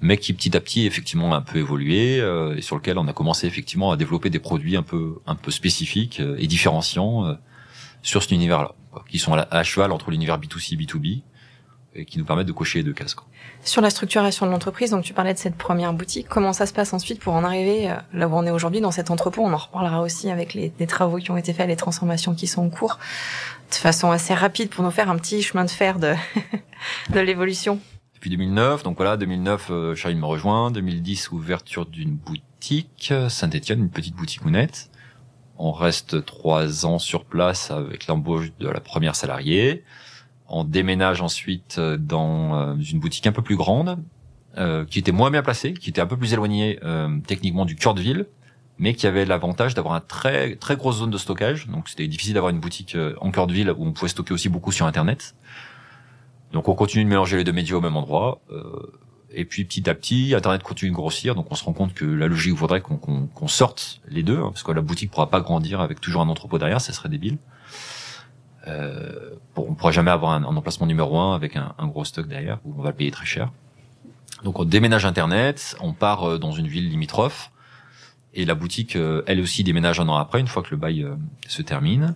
[0.00, 3.08] mais qui petit à petit effectivement a un peu évolué euh, et sur lequel on
[3.08, 7.26] a commencé effectivement à développer des produits un peu un peu spécifiques euh, et différenciants
[7.26, 7.34] euh,
[8.02, 8.74] sur cet univers-là,
[9.08, 11.22] qui sont à, cheval entre l'univers B2C et B2B
[11.98, 13.14] et qui nous permettent de cocher les deux cases.
[13.14, 13.26] Quoi.
[13.64, 16.72] Sur la structuration de l'entreprise, donc tu parlais de cette première boutique, comment ça se
[16.72, 19.42] passe ensuite pour en arriver là où on est aujourd'hui dans cet entrepôt?
[19.42, 22.46] On en reparlera aussi avec les, les, travaux qui ont été faits, les transformations qui
[22.46, 22.98] sont en cours
[23.70, 26.14] de façon assez rapide pour nous faire un petit chemin de fer de,
[27.10, 27.80] de l'évolution.
[28.14, 30.70] Depuis 2009, donc voilà, 2009, euh, Charlie me rejoint.
[30.70, 34.90] 2010, ouverture d'une boutique, Saint-Etienne, une petite boutique mounette.
[35.56, 39.84] On reste trois ans sur place avec l'embauche de la première salariée.
[40.48, 43.98] On déménage ensuite euh, dans euh, une boutique un peu plus grande,
[44.56, 46.80] euh, qui était moins bien placée, qui était un peu plus éloignée
[47.26, 48.26] techniquement du cœur de ville,
[48.78, 51.68] mais qui avait l'avantage d'avoir un très très grosse zone de stockage.
[51.68, 54.48] Donc c'était difficile d'avoir une boutique en cœur de ville où on pouvait stocker aussi
[54.48, 55.34] beaucoup sur Internet.
[56.52, 58.40] Donc on continue de mélanger les deux médias au même endroit.
[59.30, 62.06] Et puis petit à petit, Internet continue de grossir, donc on se rend compte que
[62.06, 65.80] la logique voudrait qu'on sorte les deux, hein, parce que la boutique pourra pas grandir
[65.80, 67.36] avec toujours un entrepôt derrière, ça serait débile.
[69.78, 72.82] Pourra jamais avoir un, emplacement numéro un avec un, un, gros stock derrière, où on
[72.82, 73.50] va le payer très cher.
[74.44, 77.50] Donc on déménage Internet, on part euh, dans une ville limitrophe,
[78.34, 81.02] Et la boutique, euh, elle aussi, déménage un an après, une fois que le bail
[81.02, 81.14] euh,
[81.48, 82.14] se termine,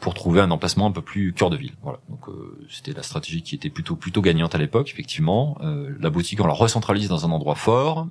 [0.00, 1.74] pour trouver un emplacement un peu plus cœur de ville.
[1.82, 1.98] Voilà.
[2.08, 5.58] Donc euh, c'était la stratégie qui était plutôt plutôt gagnante à l'époque, effectivement.
[5.60, 8.06] la boutique, on la recentralise dans un endroit fort,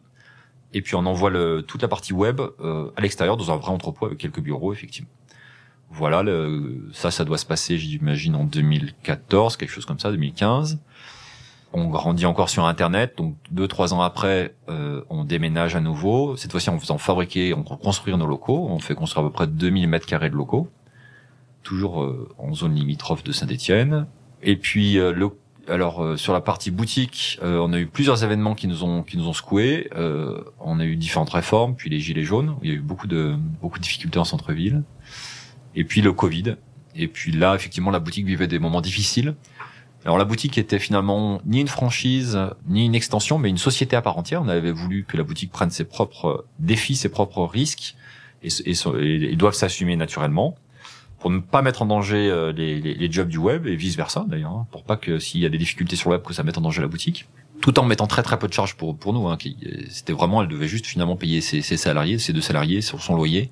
[0.74, 4.08] et puis on envoie le, toute la partie web à l'extérieur dans un vrai entrepôt
[4.08, 5.10] avec quelques bureaux, effectivement.
[5.90, 10.80] Voilà, le, ça, ça doit se passer, j'imagine, en 2014, quelque chose comme ça, 2015
[11.76, 13.16] on grandit encore sur Internet.
[13.18, 16.38] Donc deux trois ans après, euh, on déménage à nouveau.
[16.38, 18.68] Cette fois-ci, en faisant fabriquer, on construire nos locaux.
[18.70, 20.70] On fait construire à peu près 2000 mètres carrés de locaux,
[21.64, 24.08] toujours euh, en zone limitrophe de Saint-Étienne.
[24.42, 25.30] Et puis euh, le,
[25.68, 29.28] alors sur la partie boutique, on a eu plusieurs événements qui nous ont qui nous
[29.28, 29.90] ont secoué.
[30.60, 32.56] on a eu différentes réformes, puis les gilets jaunes.
[32.62, 34.84] il y a eu beaucoup de beaucoup de difficultés en centre-ville.
[35.76, 36.56] Et puis le Covid.
[36.96, 39.36] Et puis là, effectivement, la boutique vivait des moments difficiles.
[40.06, 44.02] Alors la boutique était finalement ni une franchise, ni une extension, mais une société à
[44.02, 44.42] part entière.
[44.42, 47.96] On avait voulu que la boutique prenne ses propres défis, ses propres risques,
[48.44, 50.56] et, et, doivent s'assumer naturellement
[51.20, 53.98] pour ne pas mettre en danger euh, les, les, les jobs du web et vice
[53.98, 56.34] versa d'ailleurs, hein, pour pas que s'il y a des difficultés sur le web que
[56.34, 57.28] ça mette en danger la boutique,
[57.62, 59.28] tout en mettant très très peu de charges pour pour nous.
[59.28, 59.40] Hein,
[59.90, 63.16] C'était vraiment, elle devait juste finalement payer ses, ses salariés, ses deux salariés sur son
[63.16, 63.50] loyer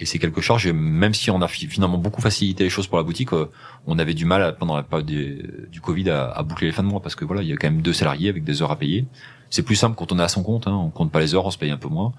[0.00, 3.04] et c'est quelque chose, même si on a finalement beaucoup facilité les choses pour la
[3.04, 3.50] boutique, euh,
[3.86, 7.00] on avait du mal pendant la période du Covid à, boucler les fins de mois
[7.00, 9.04] parce que voilà, il y a quand même deux salariés avec des heures à payer.
[9.50, 11.44] C'est plus simple quand on est à son compte, hein, on compte pas les heures,
[11.44, 12.14] on se paye un peu moins.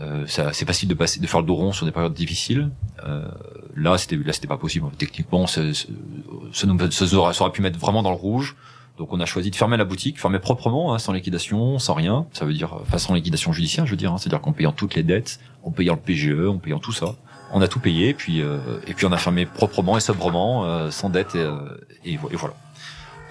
[0.00, 2.70] Euh, c'est facile de passer, de faire le dos rond sur des périodes difficiles.
[3.04, 3.28] Euh,
[3.74, 4.86] là, c'était là, c'était pas possible.
[4.98, 6.66] Techniquement, ça, ça,
[7.06, 8.56] ça, aurait pu mettre vraiment dans le rouge.
[8.96, 12.26] Donc on a choisi de fermer la boutique, fermer proprement, hein, sans liquidation, sans rien.
[12.32, 14.12] Ça veut dire euh, façon liquidation judiciaire, je veux dire.
[14.12, 17.14] Hein, C'est-à-dire qu'en payant toutes les dettes, en payant le PGE, en payant tout ça,
[17.52, 18.14] on a tout payé.
[18.14, 22.16] Puis euh, et puis on a fermé proprement et sobrement, euh, sans dette et, et,
[22.16, 22.54] voilà.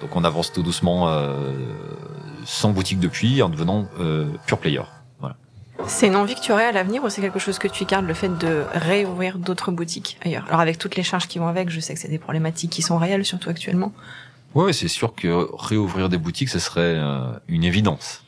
[0.00, 1.08] Donc on avance tout doucement,
[2.44, 3.88] sans boutique depuis, en devenant
[4.46, 4.82] pure player.
[5.20, 5.36] Voilà.
[5.86, 8.06] C'est une envie que tu aurais à l'avenir ou c'est quelque chose que tu gardes
[8.06, 10.44] le fait de réouvrir d'autres boutiques ailleurs?
[10.48, 12.82] Alors avec toutes les charges qui vont avec, je sais que c'est des problématiques qui
[12.82, 13.94] sont réelles, surtout actuellement.
[14.54, 18.24] Oui, c'est sûr que réouvrir des boutiques, ce serait euh, une évidence.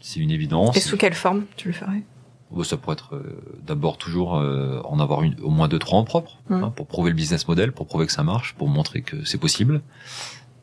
[0.00, 0.76] C'est une évidence.
[0.76, 2.02] Et sous quelle forme tu le ferais?
[2.54, 5.98] Oh, Ça pourrait être euh, d'abord toujours euh, en avoir une, au moins deux, trois
[5.98, 6.54] en propre, mmh.
[6.54, 9.38] hein, pour prouver le business model, pour prouver que ça marche, pour montrer que c'est
[9.38, 9.82] possible.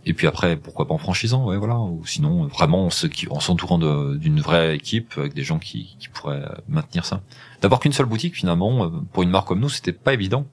[0.05, 1.77] Et puis après, pourquoi pas en franchisant, ouais, voilà.
[1.77, 3.77] Ou sinon, vraiment, en s'entourant
[4.15, 7.21] d'une vraie équipe avec des gens qui, qui pourraient maintenir ça.
[7.61, 10.47] D'avoir qu'une seule boutique, finalement, pour une marque comme nous, c'était pas évident.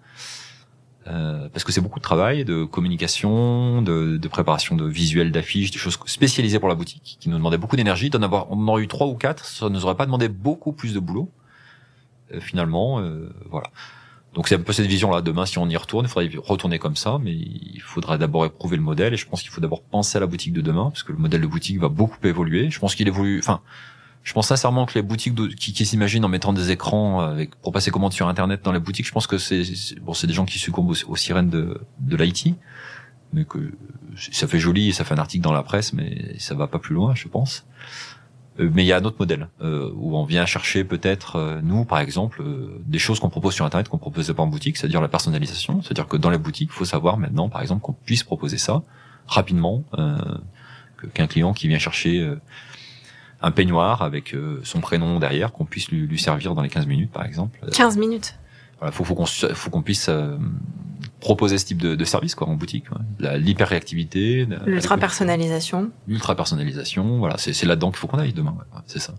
[1.09, 5.71] Euh, parce que c'est beaucoup de travail, de communication, de, de préparation de visuels, d'affiches,
[5.71, 8.11] des choses spécialisées pour la boutique, qui nous demandaient beaucoup d'énergie.
[8.11, 10.73] D'en avoir, on en aurait eu trois ou quatre, ça nous aurait pas demandé beaucoup
[10.73, 11.31] plus de boulot.
[12.33, 13.69] Euh, finalement, euh, voilà.
[14.35, 15.23] Donc c'est un peu cette vision-là.
[15.23, 18.77] Demain, si on y retourne, il faudrait retourner comme ça, mais il faudra d'abord éprouver
[18.77, 19.15] le modèle.
[19.15, 21.19] Et je pense qu'il faut d'abord penser à la boutique de demain, parce que le
[21.19, 22.71] modèle de boutique va beaucoup évoluer.
[22.71, 23.39] Je pense qu'il évolue.
[23.39, 23.63] Enfin,
[24.23, 27.91] je pense sincèrement que les boutiques qui, s'imaginent en mettant des écrans avec, pour passer
[27.91, 29.63] commande sur Internet dans les boutiques, je pense que c'est
[30.03, 32.55] bon, c'est des gens qui succombent aux, sirènes de, de l'IT,
[33.33, 33.73] mais que
[34.33, 36.79] ça fait joli et ça fait un article dans la presse, mais ça va pas
[36.79, 37.65] plus loin, je pense.
[38.61, 41.61] Euh, mais il y a un autre modèle euh, où on vient chercher peut-être euh,
[41.63, 42.43] nous, par exemple,
[42.87, 46.09] des choses qu'on propose sur Internet qu'on proposait pas en boutique, c'est-à-dire la personnalisation, c'est-à-dire
[46.09, 48.83] que dans les boutiques, il faut savoir maintenant, par exemple, qu'on puisse proposer ça
[49.27, 49.85] rapidement,
[51.13, 52.27] qu'un client qui vient chercher
[53.41, 56.87] un peignoir avec euh, son prénom derrière qu'on puisse lui, lui, servir dans les 15
[56.87, 57.59] minutes par exemple.
[57.73, 58.35] 15 minutes.
[58.79, 60.37] Voilà, faut, faut qu'on faut qu'on puisse euh,
[61.21, 62.85] proposer ce type de, de, service quoi en boutique.
[62.91, 63.39] Ouais.
[63.39, 65.91] L'hyper réactivité, l'ultra personnalisation.
[66.07, 68.55] L'ultra personnalisation, voilà, c'est là-dedans qu'il faut qu'on aille demain.
[68.59, 69.15] Ouais, c'est ça.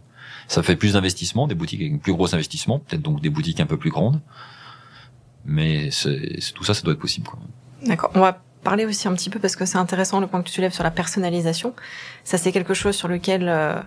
[0.47, 3.65] Ça fait plus d'investissement, des boutiques avec plus gros investissements, peut-être donc des boutiques un
[3.65, 4.21] peu plus grandes.
[5.45, 7.27] Mais c'est tout ça, ça doit être possible.
[7.86, 8.12] D'accord.
[8.15, 10.53] On va parler aussi un petit peu parce que c'est intéressant le point que tu
[10.53, 11.73] soulèves sur la personnalisation.
[12.23, 13.79] Ça c'est quelque chose sur lequel euh,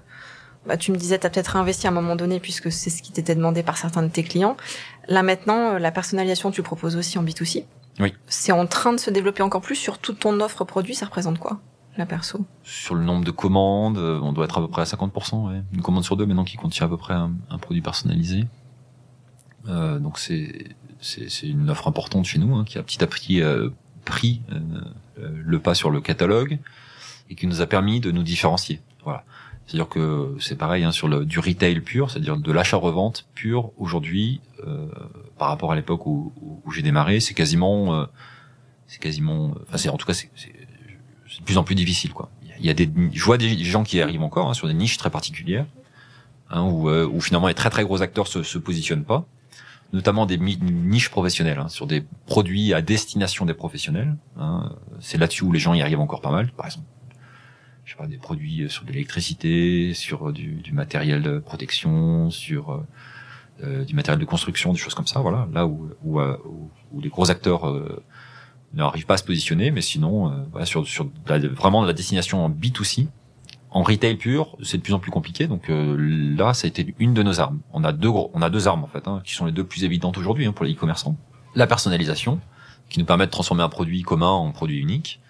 [0.66, 3.02] bah, tu me disais, tu as peut-être investi à un moment donné puisque c'est ce
[3.02, 4.56] qui t'était demandé par certains de tes clients.
[5.08, 7.64] Là maintenant, euh, la personnalisation, tu proposes aussi en B2C.
[8.00, 8.14] Oui.
[8.26, 10.94] C'est en train de se développer encore plus sur toute ton offre produit.
[10.94, 11.60] Ça représente quoi
[11.96, 12.44] la perso?
[12.62, 15.48] Sur le nombre de commandes, euh, on doit être à peu près à 50%.
[15.48, 15.62] Ouais.
[15.72, 18.46] Une commande sur deux maintenant qui contient à peu près un, produit personnalisé.
[19.68, 23.42] Euh, donc c'est c'est une offre importante chez nous hein, qui a petit à petit
[23.42, 23.70] euh,
[24.04, 24.40] pris
[25.16, 26.58] le pas sur le catalogue
[27.28, 28.80] et qui nous a permis de nous différencier.
[29.04, 29.24] Voilà.
[29.72, 33.70] C'est-à-dire que c'est pareil hein, sur le, du retail pur, c'est-à-dire de l'achat-revente pur.
[33.78, 34.86] Aujourd'hui, euh,
[35.38, 36.30] par rapport à l'époque où,
[36.66, 38.04] où j'ai démarré, c'est quasiment, euh,
[38.86, 42.28] c'est quasiment, enfin c'est en tout cas c'est de plus en plus difficile quoi.
[42.60, 44.98] Il y a des, je vois des gens qui arrivent encore hein, sur des niches
[44.98, 45.64] très particulières,
[46.50, 49.24] hein, où, euh, où finalement les très très gros acteurs se, se positionnent pas,
[49.94, 54.16] notamment des niches professionnelles, hein, sur des produits à destination des professionnels.
[54.38, 54.76] Hein.
[55.00, 56.84] C'est là-dessus où les gens y arrivent encore pas mal, par exemple
[57.84, 62.84] je sais des produits sur de l'électricité, sur du, du, matériel de protection, sur
[63.62, 65.20] euh, du matériel de construction, des choses comme ça.
[65.20, 67.72] Voilà, là où où, où, les gros acteurs
[68.72, 72.50] n'arrivent pas à se positionner, mais sinon, voilà, sur sur vraiment de la destination en
[72.50, 73.08] B2C,
[73.70, 75.46] en retail pur, c'est de plus en plus compliqué.
[75.46, 77.60] Donc là, ça a été une de nos armes.
[77.72, 79.64] On a deux gros, on a deux armes en fait, hein, qui sont les deux
[79.64, 81.16] plus évidentes aujourd'hui hein, pour les e-commerçants.
[81.54, 82.40] La personnalisation,
[82.92, 85.20] qui nous permet de transformer un produit commun en produit unique.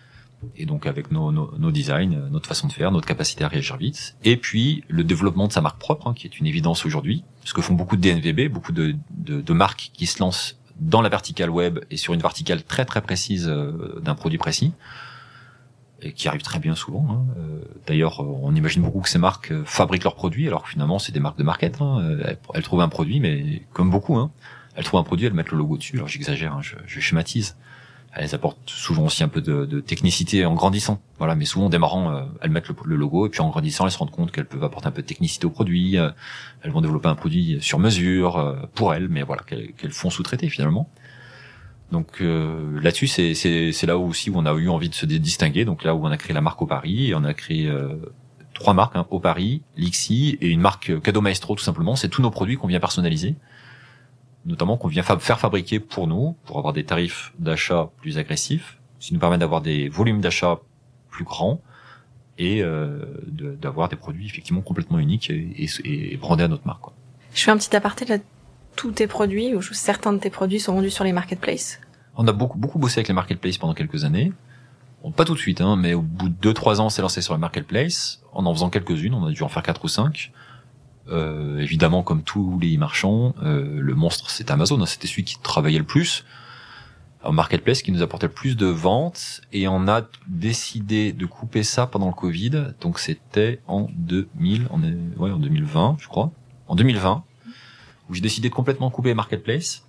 [0.56, 3.76] Et donc avec nos, nos, nos designs, notre façon de faire, notre capacité à réagir
[3.76, 4.16] vite.
[4.24, 7.24] Et puis le développement de sa marque propre, hein, qui est une évidence aujourd'hui.
[7.44, 11.00] Ce que font beaucoup de DNVB, beaucoup de, de, de, marques qui se lancent dans
[11.00, 14.72] la verticale web et sur une verticale très très précise euh, d'un produit précis
[16.00, 17.06] et qui arrive très bien souvent.
[17.10, 17.34] Hein.
[17.38, 20.98] Euh, d'ailleurs, on imagine beaucoup que ces marques euh, fabriquent leurs produits, alors que finalement,
[20.98, 21.80] c'est des marques de market.
[21.80, 22.16] Hein.
[22.54, 24.32] Elles, trouvent un produit, mais comme beaucoup, hein,
[24.74, 25.96] elles trouvent un produit, elles mettent le logo dessus.
[25.96, 27.56] Alors j'exagère, hein, je, je, schématise.
[28.14, 31.00] Elles apportent souvent aussi un peu de, de technicité en grandissant.
[31.16, 33.90] Voilà, mais souvent en démarrant, euh, elles mettent le, logo et puis en grandissant, elles
[33.90, 35.96] se rendent compte qu'elles peuvent apporter un peu de technicité au produit.
[35.96, 36.10] Euh,
[36.62, 40.50] elles vont développer un produit sur mesure euh, pour elles, mais voilà qu'elles font sous-traiter
[40.50, 40.90] finalement.
[41.90, 45.66] Donc là-dessus, c'est là où aussi où on a eu envie de se distinguer.
[45.66, 47.70] Donc là où on a créé la marque au Paris, on a créé
[48.54, 51.94] trois marques hein, au Paris, Lixi et une marque Cadeau Maestro tout simplement.
[51.94, 53.34] C'est tous nos produits qu'on vient personnaliser
[54.46, 59.08] notamment qu'on vient faire fabriquer pour nous, pour avoir des tarifs d'achat plus agressifs, ce
[59.08, 60.60] qui nous permet d'avoir des volumes d'achat
[61.10, 61.60] plus grands
[62.38, 66.80] et euh, d'avoir des produits effectivement complètement uniques et, et, brandés à notre marque.
[66.80, 66.92] Quoi.
[67.34, 68.18] Je fais un petit aparté là.
[68.74, 71.78] Tous tes produits ou certains de tes produits sont vendus sur les marketplaces.
[72.16, 74.32] On a beaucoup beaucoup bossé avec les marketplaces pendant quelques années.
[75.02, 77.02] Bon, pas tout de suite, hein, mais au bout de deux trois ans, on s'est
[77.02, 79.12] lancé sur les marketplaces en en faisant quelques-unes.
[79.14, 80.32] On a dû en faire quatre ou cinq.
[81.08, 84.80] Euh, évidemment, comme tous les marchands, euh, le monstre c'est Amazon.
[84.80, 84.86] Hein.
[84.86, 86.24] C'était celui qui travaillait le plus
[87.24, 91.62] en marketplace, qui nous apportait le plus de ventes, et on a décidé de couper
[91.62, 92.74] ça pendant le Covid.
[92.80, 96.30] Donc c'était en 2000, on est, ouais, en 2020, je crois,
[96.68, 97.24] en 2020,
[98.10, 99.86] où j'ai décidé de complètement couper les marketplaces.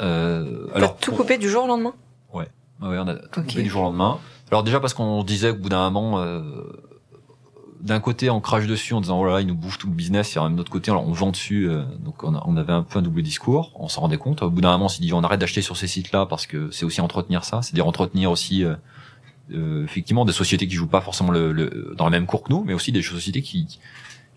[0.00, 1.94] Euh, alors tout coupé du jour au lendemain?
[2.32, 2.48] Ouais,
[2.82, 4.18] ouais, on a tout coupé du jour au lendemain.
[4.50, 6.42] Alors déjà parce qu'on disait qu'au bout d'un moment, euh,
[7.82, 9.92] d'un côté on crache dessus en disant oh là là il nous bouffe tout le
[9.92, 13.02] business et d'un autre côté on vend dessus euh, donc on, avait un peu un
[13.02, 14.42] double discours on s'en rendait compte.
[14.42, 16.46] Au bout d'un moment on s'est dit on arrête d'acheter sur ces sites là parce
[16.46, 18.76] que c'est aussi entretenir ça c'est à dire entretenir aussi euh,
[19.52, 22.62] euh, effectivement des sociétés qui jouent pas forcément le, dans la même cours que nous
[22.62, 23.66] mais aussi des sociétés qui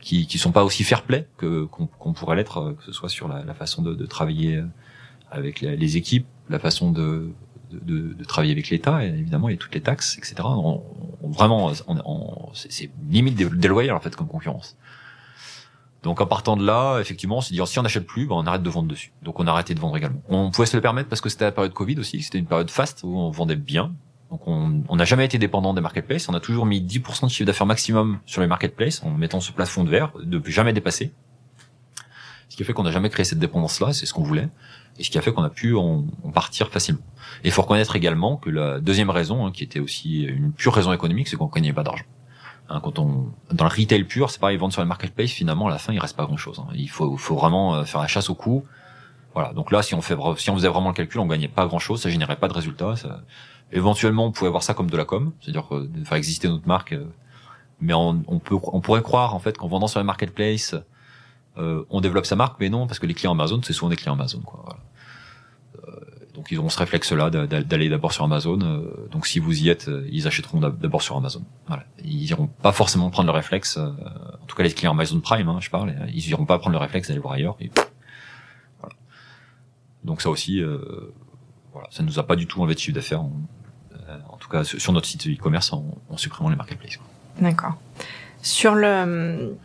[0.01, 3.27] qui, qui sont pas aussi fair play que qu'on pourrait l'être que ce soit sur
[3.27, 4.63] la, la façon de, de, travailler
[5.29, 7.29] avec les équipes la façon de
[7.83, 10.35] de, de, travailler avec l'État, évidemment, et toutes les taxes, etc.
[10.43, 10.81] On,
[11.23, 11.71] vraiment,
[12.53, 14.77] c'est limite déloyal en fait comme concurrence.
[16.03, 18.45] Donc en partant de là, effectivement, on s'est dit si on n'achète plus, ben, on
[18.45, 19.11] arrête de vendre dessus.
[19.23, 20.21] Donc on a arrêté de vendre également.
[20.29, 22.69] On pouvait se le permettre parce que c'était la période Covid aussi, c'était une période
[22.69, 23.93] faste où on vendait bien.
[24.29, 27.45] Donc on n'a jamais été dépendant des marketplaces, on a toujours mis 10% de chiffre
[27.45, 31.11] d'affaires maximum sur les marketplaces en mettant ce plafond de verre, de jamais dépasser.
[32.49, 34.49] Ce qui fait qu'on n'a jamais créé cette dépendance-là, c'est ce qu'on voulait
[34.97, 36.03] et ce qui a fait qu'on a pu en,
[36.33, 37.01] partir facilement.
[37.43, 40.73] Et il faut reconnaître également que la deuxième raison, hein, qui était aussi une pure
[40.73, 42.05] raison économique, c'est qu'on gagnait pas d'argent.
[42.69, 45.71] Hein, quand on dans le retail pur, c'est pareil, vendre sur les marketplace, finalement à
[45.71, 46.59] la fin il reste pas grand chose.
[46.59, 46.71] Hein.
[46.73, 48.63] Il faut, faut vraiment euh, faire la chasse au coût.
[49.33, 49.53] Voilà.
[49.53, 51.79] Donc là, si on fait, si on faisait vraiment le calcul, on gagnait pas grand
[51.79, 52.95] chose, ça générait pas de résultats.
[52.95, 53.21] Ça...
[53.71, 55.67] Éventuellement, on pouvait voir ça comme de la com, c'est-à-dire
[56.05, 56.93] faire exister notre marque.
[56.93, 57.05] Euh,
[57.81, 60.75] mais on, peut, on pourrait croire en fait qu'en vendant sur les marketplaces,
[61.57, 63.95] euh, on développe sa marque, mais non, parce que les clients Amazon, c'est souvent des
[63.95, 64.39] clients Amazon.
[64.39, 64.79] Quoi, voilà.
[65.87, 66.01] Euh,
[66.33, 68.59] donc ils auront ce réflexe-là d'aller d'abord sur Amazon.
[68.61, 71.43] Euh, donc si vous y êtes, ils achèteront d'abord sur Amazon.
[71.67, 71.83] Voilà.
[72.03, 73.77] Ils iront pas forcément prendre le réflexe.
[73.77, 76.81] en tout cas, les clients Amazon Prime, hein, je parle, ils iront pas prendre le
[76.81, 77.57] réflexe d'aller voir ailleurs.
[78.81, 78.95] Voilà.
[80.03, 80.61] Donc ça aussi,
[81.71, 83.21] voilà, ça nous a pas du tout enlevé de d'affaires.
[83.21, 86.99] En, tout cas, sur notre site e-commerce, en, en supprimant les marketplaces.
[87.39, 87.73] D'accord.
[88.43, 89.55] Sur le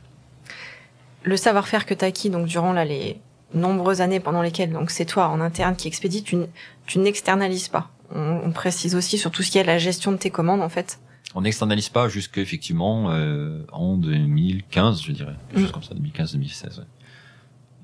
[1.22, 3.20] le savoir-faire que tu as acquis donc durant là, les
[3.54, 6.36] nombreuses années pendant lesquelles donc c'est toi en interne qui expédie, tu,
[6.86, 7.90] tu n'externalises pas.
[8.12, 10.98] On, précise aussi sur tout ce qui est la gestion de tes commandes en fait.
[11.36, 15.72] On n'externalise pas jusqu'effectivement effectivement euh, en 2015, je dirais, quelque chose mm.
[15.72, 16.82] comme ça, 2015-2016.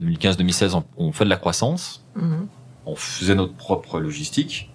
[0.03, 2.46] 2015-2016, on, fait de la croissance, mm-hmm.
[2.87, 4.70] on faisait notre propre logistique,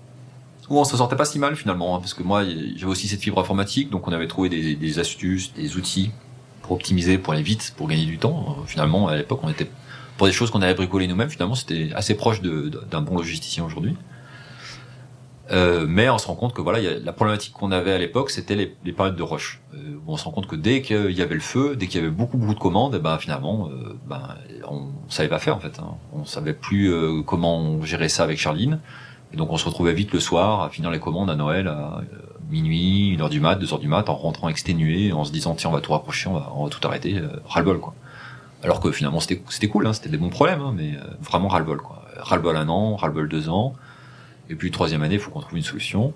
[0.70, 3.22] où on se sortait pas si mal finalement, hein, parce que moi j'avais aussi cette
[3.22, 6.12] fibre informatique, donc on avait trouvé des, des astuces, des outils
[6.74, 8.58] optimiser, pour aller vite, pour gagner du temps.
[8.60, 9.70] Euh, finalement, à l'époque, on était
[10.18, 11.30] pour des choses qu'on avait bricolées nous-mêmes.
[11.30, 13.96] Finalement, c'était assez proche d'un bon logisticien aujourd'hui.
[15.52, 18.56] Euh, mais on se rend compte que voilà, la problématique qu'on avait à l'époque, c'était
[18.56, 19.62] les, périodes de rush.
[19.74, 22.04] Euh, on se rend compte que dès qu'il y avait le feu, dès qu'il y
[22.04, 24.36] avait beaucoup beaucoup de commandes, et ben finalement, euh, ben
[24.70, 25.80] on savait pas faire en fait.
[25.80, 25.96] Hein.
[26.14, 26.94] On savait plus
[27.26, 28.80] comment gérer ça avec Charline.
[29.34, 31.70] Et donc on se retrouvait vite le soir à finir les commandes à Noël
[32.52, 35.56] minuit, une heure du mat, deux heures du mat, en rentrant exténué, en se disant
[35.56, 37.96] tiens on va tout rapprocher, on va, tout arrêter, euh, ras-le-bol quoi.
[38.64, 41.48] Alors que finalement c'était c'était cool, hein, c'était des bons problèmes, hein, mais euh, vraiment
[41.48, 42.04] ras-le-bol quoi.
[42.18, 43.74] Ras-le-bol un an, ras-le-bol deux ans,
[44.50, 46.14] et puis troisième année, il faut qu'on trouve une solution.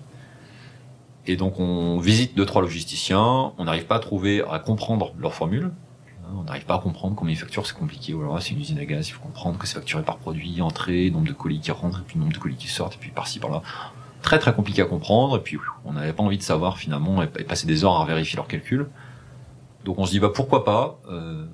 [1.26, 5.34] Et donc on visite deux trois logisticiens, on n'arrive pas à trouver à comprendre leur
[5.34, 5.72] formule.
[6.26, 8.14] Hein, On n'arrive pas à comprendre comment ils facturent, c'est compliqué.
[8.14, 10.60] Ou alors c'est une usine à gaz, il faut comprendre que c'est facturé par produit,
[10.62, 13.10] entrée, nombre de colis qui rentrent, et puis nombre de colis qui sortent, et puis
[13.10, 13.62] par-ci par-là.
[14.22, 15.36] Très très compliqué à comprendre.
[15.36, 18.36] Et puis on n'avait pas envie de savoir finalement et, passer des heures à vérifier
[18.36, 18.86] leurs calculs.
[19.84, 20.98] Donc on se dit bah pourquoi pas.
[21.10, 21.44] euh,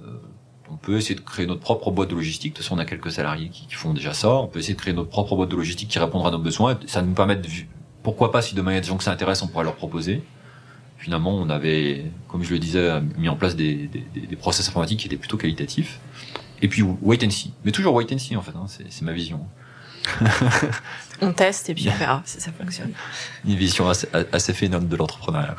[0.70, 2.54] on peut essayer de créer notre propre boîte de logistique.
[2.54, 4.30] De toute façon, on a quelques salariés qui, font déjà ça.
[4.36, 6.78] On peut essayer de créer notre propre boîte de logistique qui répondra à nos besoins.
[6.86, 7.46] Ça nous permet de,
[8.02, 9.76] pourquoi pas, si demain il y a des gens que ça intéresse, on pourrait leur
[9.76, 10.22] proposer.
[10.96, 15.00] Finalement, on avait, comme je le disais, mis en place des, des, des- process informatiques
[15.00, 16.00] qui étaient plutôt qualitatifs.
[16.62, 17.52] Et puis, wait and see.
[17.66, 18.52] Mais toujours wait and see, en fait.
[18.56, 18.64] hein.
[18.66, 19.40] C'est ma vision.
[21.20, 22.90] On teste et puis on verra si ça fonctionne.
[23.46, 25.54] Une vision assez, assez phénomène de l'entrepreneuriat.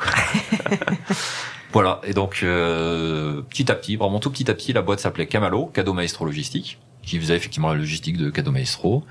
[1.72, 2.00] voilà.
[2.04, 5.66] Et donc, euh, petit à petit, vraiment tout petit à petit, la boîte s'appelait Camalo,
[5.66, 9.04] Cadeau Maestro Logistique, qui faisait effectivement la logistique de Cadeau Maestro.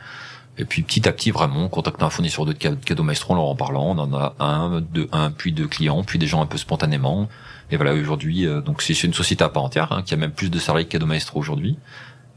[0.59, 3.37] Et puis petit à petit, vraiment, on contactait un fournisseur de ca- Cadeau Maestro en
[3.37, 3.97] leur en parlant.
[3.97, 7.27] On en a un, deux, un, puis deux clients, puis des gens un peu spontanément.
[7.71, 10.17] Et voilà, aujourd'hui, euh, donc c'est c'est une société à part entière, hein, qui a
[10.17, 11.79] même plus de salariés que Cadeau Maestro aujourd'hui,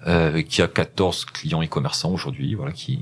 [0.07, 3.01] euh, qui a 14 clients e-commerçants aujourd'hui, voilà, qui,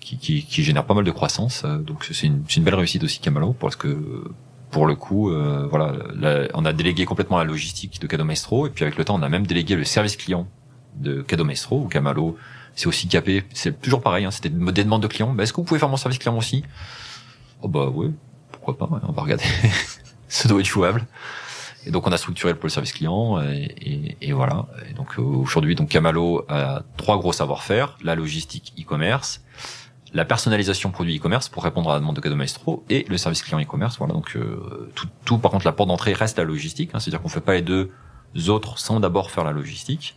[0.00, 1.62] qui, qui, qui génère pas mal de croissance.
[1.64, 4.24] euh, donc c'est une, une belle réussite aussi Camalo parce que
[4.70, 8.66] pour le coup, euh, voilà, la- on a délégué complètement la logistique de Cadeau Maestro
[8.66, 10.46] et puis avec le temps, on a même délégué le service client
[10.96, 12.36] de Cadeau Maestro ou Camalo.
[12.74, 14.24] C'est aussi capé, c'est toujours pareil.
[14.24, 15.32] Hein, C'était des demandes de clients.
[15.34, 16.64] Bah, Est-ce que vous pouvez faire mon service client aussi?
[17.60, 18.08] Oh bah ouais,
[18.50, 18.86] pourquoi pas.
[18.86, 19.44] ouais, on va regarder.
[20.28, 21.04] Ça doit être jouable.
[21.86, 24.66] Et donc on a structuré le pôle service client et, et- et voilà.
[24.88, 29.42] Et donc euh, aujourd'hui donc Camalo a trois gros savoir-faire la logistique e-commerce,
[30.14, 33.42] la personnalisation produit e-commerce pour répondre à la demande de Cadeau Maestro et le service
[33.42, 33.98] client e-commerce.
[33.98, 37.20] Voilà donc euh, tout, tout par contre la porte d'entrée reste la logistique, hein, c'est-à-dire
[37.22, 37.90] qu'on fait pas les deux
[38.48, 40.16] autres sans d'abord faire la logistique.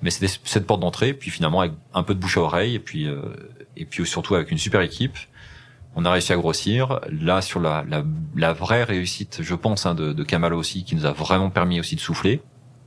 [0.00, 2.78] Mais c'était cette porte d'entrée, puis finalement avec un peu de bouche à oreille et
[2.78, 3.20] puis euh,
[3.76, 5.16] et puis surtout avec une super équipe
[5.96, 7.00] on a réussi à grossir.
[7.10, 8.04] Là, sur la, la,
[8.36, 11.80] la vraie réussite, je pense, hein, de, de Kamalo aussi, qui nous a vraiment permis
[11.80, 12.40] aussi de souffler,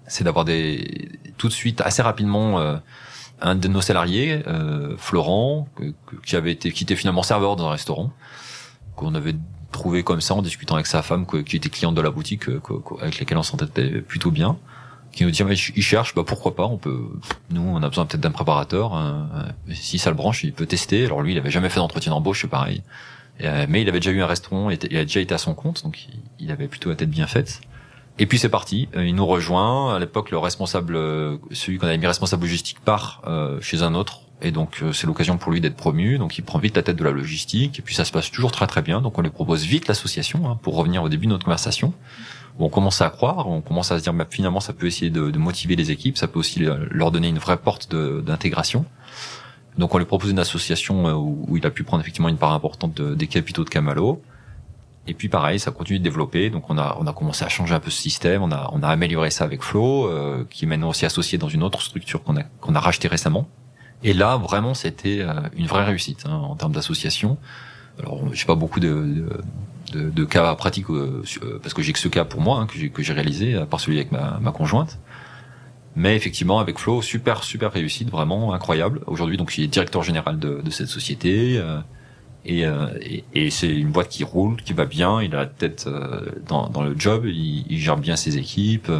[0.08, 2.78] c'est d'avoir des tout de suite, assez rapidement, euh,
[3.42, 5.68] un de nos salariés, euh, Florent,
[6.26, 8.12] qui avait été, qui était finalement serveur dans un restaurant,
[8.96, 9.36] qu'on avait
[9.72, 12.60] trouvé comme ça en discutant avec sa femme, qui était cliente de la boutique, que-
[12.60, 14.58] que- avec laquelle on s'entendait plutôt bien
[15.12, 17.10] qui nous dit mais il cherche bah pourquoi pas on peut
[17.50, 19.24] nous on a besoin peut-être d'un préparateur euh,
[19.74, 21.06] si ça le branche il peut tester.
[21.06, 22.82] Alors lui il avait jamais fait d'entretien d'embauche c'est pareil.
[23.42, 25.84] Euh, mais il avait déjà eu un restaurant il, a déjà été à son compte
[25.84, 26.08] donc
[26.40, 27.62] il, avait plutôt la tête bien faite.
[28.20, 29.96] Et puis c'est parti Euh, il nous rejoint.
[29.96, 30.96] À l'époque le responsable
[31.52, 33.22] celui qu'on avait mis responsable logistique part
[33.62, 34.22] chez un autre.
[34.44, 36.18] Et donc c'est l'occasion pour lui d'être promu.
[36.18, 37.80] Donc il prend vite la tête de la logistique.
[37.80, 39.02] Et puis ça se passe toujours très très bien.
[39.02, 41.94] Donc on lui propose vite l'association hein, pour revenir au début de notre conversation
[42.66, 45.32] on commence à croire, on commence à se dire bah, finalement ça peut essayer de,
[45.32, 48.86] de motiver les équipes, ça peut aussi leur donner une vraie porte d'intégration.
[49.78, 52.38] Donc on lui propose une association euh, où, où il a pu prendre effectivement une
[52.38, 54.22] part importante de- des capitaux de Camalo.
[55.08, 56.50] Et puis pareil, ça continue de développer.
[56.50, 58.84] Donc on a on a commencé à changer un peu ce système, on a on
[58.84, 62.22] a amélioré ça avec Flo, euh, qui est maintenant aussi associé dans une autre structure
[62.24, 63.48] qu'on a qu'on a racheté récemment.
[64.04, 67.38] Et là vraiment c'était euh, une vraie réussite hein, en termes d'association.
[68.00, 69.42] Alors j'ai pas beaucoup de, de
[69.92, 72.68] de, de cas pratiques euh, euh, parce que j'ai que ce cas pour moi hein,
[72.68, 75.00] que j'ai réalisé à part celui avec ma, ma conjointe.
[75.96, 79.02] Mais effectivement avec Flo super super réussite vraiment incroyable.
[79.08, 81.80] Aujourd'hui donc il est directeur général de, de cette société euh,
[82.46, 82.88] et, euh,
[83.34, 85.22] et c'est une boîte qui roule qui va bien.
[85.22, 87.26] Il a la tête euh, dans, dans le job.
[87.26, 88.92] Il, il gère bien ses équipes.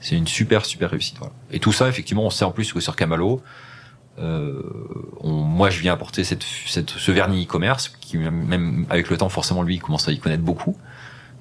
[0.00, 1.32] C'est une super super réussite voilà.
[1.52, 3.40] et tout ça effectivement on sait en plus que sur Camalo
[4.18, 4.62] euh,
[5.20, 9.28] on, moi je viens apporter cette, cette, ce vernis e-commerce qui même avec le temps
[9.28, 10.76] forcément lui il commence à y connaître beaucoup.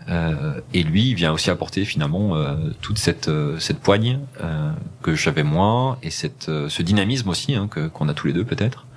[0.10, 4.72] Euh, et lui il vient aussi apporter finalement euh, toute cette euh, cette poigne euh,
[5.04, 8.34] que j'avais moins et cette euh, ce dynamisme aussi hein, que qu'on a tous les
[8.34, 8.88] deux peut-être.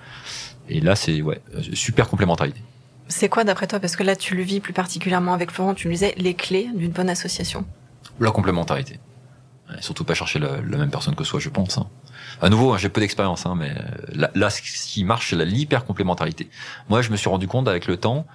[0.68, 1.42] Et là c'est ouais
[1.74, 2.60] super complémentarité.
[3.06, 3.80] C'est quoi d'après toi?
[3.80, 6.70] Parce que là, tu le vis plus particulièrement avec Florent, tu nous disais les clés
[6.74, 7.66] d'une bonne association.
[8.18, 8.98] la complémentarité.
[9.80, 11.86] Surtout pas chercher la, la même personne que soi je pense hein.
[12.42, 13.82] À nouveau hein, j'ai peu d'expérience hein, mais euh,
[14.14, 16.48] là, là ce qui marche c'est l'hyper complémentarité
[16.88, 18.26] moi je me suis rendu compte avec le temps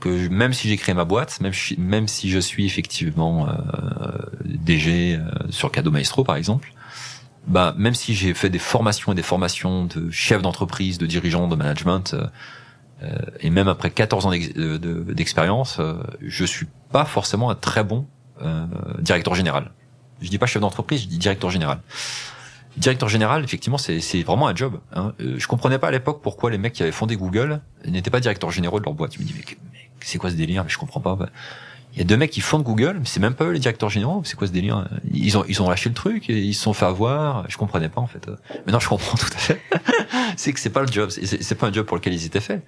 [0.00, 3.52] que même si j'ai créé ma boîte même si, je suis effectivement euh,
[4.44, 6.72] DG euh, sur Cadeau Maestro par exemple
[7.46, 11.48] bah même si j'ai fait des formations et des formations de chef d'entreprise de dirigeant
[11.48, 12.26] de management euh,
[13.02, 17.50] euh, et même après 14 ans d'ex- de- de- d'expérience euh, je suis pas forcément
[17.50, 18.06] un très bon
[18.42, 18.66] euh,
[19.00, 19.70] directeur général
[20.20, 21.78] je dis pas chef d'entreprise, je dis directeur général.
[22.76, 24.78] Directeur général, effectivement, c'est vraiment un job.
[24.92, 25.12] Hein.
[25.20, 28.20] Euh, je comprenais pas à l'époque pourquoi les mecs qui avaient fondé Google n'étaient pas
[28.20, 29.14] directeurs généraux de leur boîte.
[29.14, 29.42] Je me dis mais,
[29.72, 30.64] mais c'est quoi ce délire?
[30.68, 31.16] Je comprends pas.
[31.16, 31.28] Bah,
[31.92, 33.58] Il y a deux mecs qui font de Google, mais c'est même pas eux les
[33.58, 34.22] directeurs généraux.
[34.24, 34.88] C'est quoi ce délire?
[35.12, 37.48] Ils ont ils ont lâché le truc, et ils se sont fait avoir.
[37.50, 38.28] Je comprenais pas en fait.
[38.66, 39.60] Maintenant je comprends tout à fait.
[40.36, 42.64] c'est que c'est pas le job, c'est pas un job pour lequel ils étaient faits.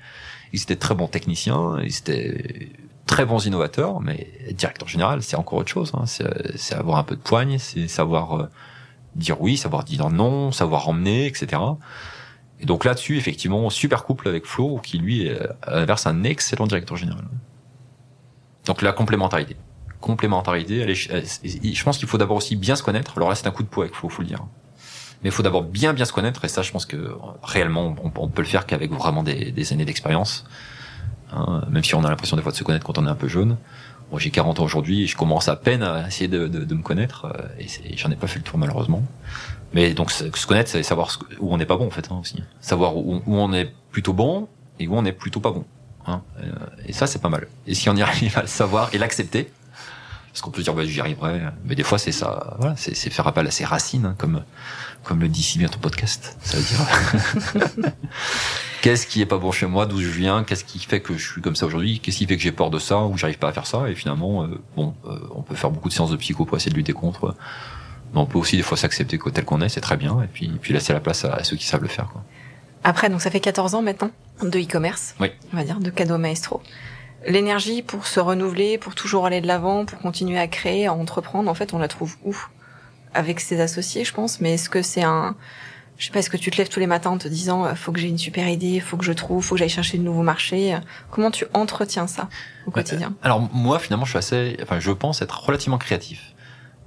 [0.52, 2.70] Ils étaient très bons techniciens, ils étaient
[3.06, 5.92] très bons innovateurs, mais directeur général, c'est encore autre chose.
[5.94, 6.04] Hein.
[6.06, 8.46] C'est avoir un peu de poigne, c'est savoir euh,
[9.16, 11.60] dire oui, savoir dire non, savoir emmener, etc.
[12.60, 16.66] Et donc là-dessus, effectivement, super couple avec Flo, qui lui est à l'inverse un excellent
[16.66, 17.24] directeur général.
[18.66, 19.56] Donc la complémentarité.
[20.00, 23.16] Complémentarité, allez, je pense qu'il faut d'abord aussi bien se connaître.
[23.16, 24.44] Alors là, c'est un coup de poids avec Flo, faut le dire.
[25.22, 28.28] Mais il faut d'abord bien bien se connaître, et ça, je pense que réellement, on,
[28.28, 30.46] peut le faire qu'avec vraiment des, des années d'expérience.
[31.32, 33.14] Hein, même si on a l'impression des fois de se connaître quand on est un
[33.14, 33.56] peu jeune.
[34.10, 37.26] Moi, j'ai 40 ans aujourd'hui je commence à peine à essayer de, de, me connaître
[37.26, 39.02] euh, et j'en ai pas fait le tour malheureusement.
[39.72, 42.42] Mais donc se connaître, c'est savoir où on n'est pas bon en fait hein, aussi.
[42.60, 44.48] Savoir où, où, on est plutôt bon
[44.80, 45.64] et où on est plutôt pas bon.
[46.06, 46.22] Hein.
[46.40, 46.50] Euh,
[46.86, 47.46] et ça, c'est pas mal.
[47.66, 49.52] Et si on y arrive à le savoir et l'accepter,
[50.32, 53.26] parce qu'on peut dire bah, j'y arriverai, mais des fois c'est ça, voilà, c'est faire
[53.26, 54.42] appel à ses racines, hein, comme
[55.02, 56.36] comme le dit si bien ton podcast.
[56.42, 57.92] Ça veut dire
[58.82, 61.32] qu'est-ce qui est pas bon chez moi, d'où je viens, qu'est-ce qui fait que je
[61.32, 63.48] suis comme ça aujourd'hui, qu'est-ce qui fait que j'ai peur de ça ou j'arrive pas
[63.48, 63.88] à faire ça?
[63.88, 66.70] Et finalement, euh, bon, euh, on peut faire beaucoup de séances de psycho pour essayer
[66.70, 67.34] de lutter contre.
[68.12, 70.48] Mais on peut aussi des fois s'accepter tel qu'on est, c'est très bien, et puis,
[70.60, 72.08] puis laisser la place à, ceux qui savent le faire.
[72.08, 72.24] Quoi.
[72.82, 74.10] Après, donc ça fait 14 ans maintenant
[74.42, 75.28] de e-commerce, oui.
[75.52, 76.62] on va dire, de cadeau maestro.
[77.26, 81.50] L'énergie pour se renouveler, pour toujours aller de l'avant, pour continuer à créer, à entreprendre,
[81.50, 82.36] en fait, on la trouve où?
[83.12, 85.36] Avec ses associés, je pense, mais est-ce que c'est un
[86.00, 87.74] je sais pas, est-ce que tu te lèves tous les matins en te disant euh,
[87.74, 90.02] faut que j'ai une super idée, faut que je trouve, faut que j'aille chercher de
[90.02, 90.78] nouveaux marchés.
[91.10, 92.30] Comment tu entretiens ça
[92.66, 93.14] au quotidien?
[93.22, 96.32] Alors moi finalement je suis assez, enfin je pense être relativement créatif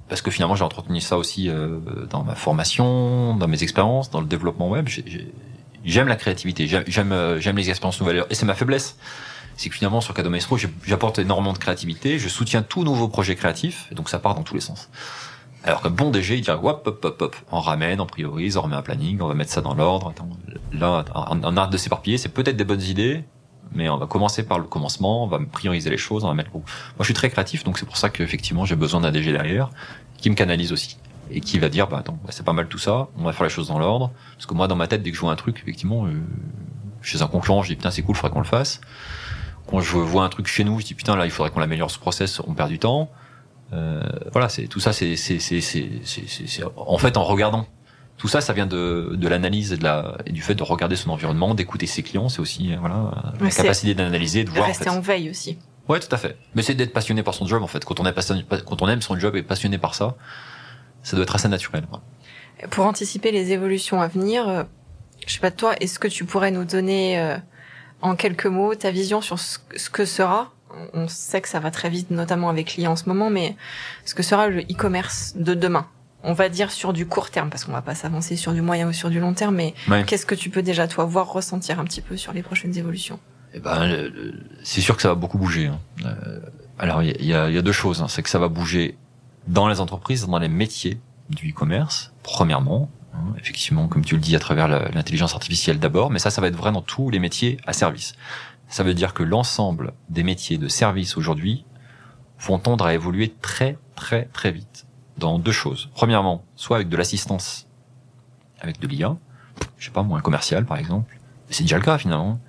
[0.08, 1.78] parce que finalement j'ai entretenu ça aussi euh,
[2.10, 4.88] dans ma formation, dans mes expériences, dans le développement web.
[5.84, 8.96] J'aime la créativité, j'aime euh, j'aime les expériences nouvelles et c'est ma faiblesse.
[9.56, 13.36] C'est que finalement sur Cadeau Maestro j'apporte énormément de créativité, je soutiens tout nouveau projet
[13.36, 14.88] créatif, donc ça part dans tous les sens.
[15.62, 18.62] Alors que bon DG, il dit hop, hop, hop, hop, on ramène, on priorise, on
[18.62, 20.12] remet un planning, on va mettre ça dans l'ordre.
[20.72, 23.24] Là, on arrête de s'éparpiller, c'est peut-être des bonnes idées,
[23.72, 26.50] mais on va commencer par le commencement, on va prioriser les choses, on va mettre.
[26.52, 26.62] Moi,
[27.00, 29.70] je suis très créatif, donc c'est pour ça qu'effectivement, j'ai besoin d'un DG derrière
[30.18, 30.98] qui me canalise aussi
[31.30, 33.50] et qui va dire, bah attends, c'est pas mal tout ça, on va faire les
[33.50, 34.10] choses dans l'ordre.
[34.34, 36.12] Parce que moi, dans ma tête, dès que je vois un truc, effectivement, euh,
[37.00, 38.80] chez un concurrent, je dis putain, c'est cool, faudrait qu'on le fasse.
[39.66, 41.90] Quand je vois un truc chez nous, je dis putain, là, il faudrait qu'on l'améliore
[41.90, 43.10] ce process, on perd du temps.
[43.72, 44.02] Euh,
[44.32, 47.66] voilà, c'est tout ça, c'est c'est c'est c'est en fait en regardant.
[48.16, 50.94] Tout ça, ça vient de, de l'analyse et, de la, et du fait de regarder
[50.94, 52.28] son environnement, d'écouter ses clients.
[52.28, 53.10] C'est aussi euh, voilà
[53.40, 54.66] la capacité d'analyser, de voir.
[54.66, 55.58] Rester en, veille aussi.
[55.88, 56.36] Ouais, tout à fait.
[56.54, 57.84] Mais c'est d'être passionné par son job en fait.
[57.84, 60.14] Quand on est passionné, quand on aime son job et passionné par ça,
[61.02, 61.84] ça doit être assez naturel.
[62.70, 64.62] Pour anticiper les évolutions à venir, euh,
[65.26, 67.18] je sais pas toi, est-ce que tu pourrais nous donner
[68.04, 69.58] en quelques mots ta vision sur ce
[69.90, 70.54] que sera
[70.92, 73.56] on sait que ça va très vite, notamment avec l'IA en ce moment, mais
[74.04, 75.86] ce que sera le e-commerce de demain?
[76.22, 78.88] On va dire sur du court terme, parce qu'on va pas s'avancer sur du moyen
[78.88, 79.74] ou sur du long terme, mais
[80.06, 83.20] qu'est-ce que tu peux déjà, toi, voir, ressentir un petit peu sur les prochaines évolutions?
[83.52, 84.10] Eh ben,
[84.62, 85.66] c'est sûr que ça va beaucoup bouger.
[85.66, 85.78] Hein.
[86.04, 86.40] Euh,
[86.78, 88.02] alors, il y a, deux choses.
[88.02, 88.08] Hein.
[88.08, 88.96] C'est que ça va bouger
[89.46, 90.98] dans les entreprises, dans les métiers
[91.28, 92.90] du e-commerce, premièrement.
[93.14, 93.34] Hein.
[93.38, 96.56] effectivement, comme tu le dis, à travers l'intelligence artificielle d'abord, mais ça, ça va être
[96.56, 98.14] vrai dans tous les métiers à service.
[98.68, 101.64] Ça veut dire que l'ensemble des métiers de service aujourd'hui
[102.40, 104.86] vont tendre à évoluer très très très vite
[105.18, 105.90] dans deux choses.
[105.94, 107.68] Premièrement, soit avec de l'assistance,
[108.60, 109.16] avec de l'IA,
[109.78, 111.18] je sais pas moi, un commercial par exemple.
[111.50, 112.40] C'est déjà le cas finalement.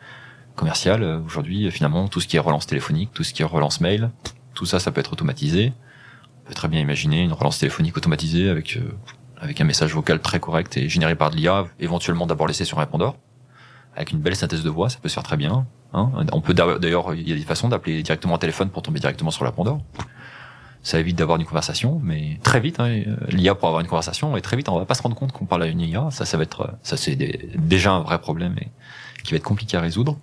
[0.55, 3.82] Commercial, euh, aujourd'hui, finalement, tout ce qui est relance téléphonique, tout ce qui est relance
[3.82, 4.09] mail,
[4.53, 5.74] tout ça, ça peut être automatisé.
[6.39, 8.89] On peut très bien imaginer une relance téléphonique automatisée avec euh,
[9.39, 12.77] avec un message vocal très correct et généré par de l'IA, éventuellement d'abord laissé sur
[12.77, 13.15] un répondeur
[13.95, 15.65] avec une belle synthèse de voix, ça peut se faire très bien.
[15.93, 16.11] Hein.
[16.33, 19.31] On peut d'ailleurs, il y a des façons d'appeler directement au téléphone pour tomber directement
[19.31, 19.79] sur l'appondeur.
[20.83, 24.41] Ça évite d'avoir une conversation, mais très vite, hein, l'IA pour avoir une conversation, et
[24.41, 26.09] très vite, on va pas se rendre compte qu'on parle à une IA.
[26.11, 28.67] Ça, ça va être, ça c'est déjà un vrai problème et
[29.23, 30.19] qui va être compliqué à résoudre.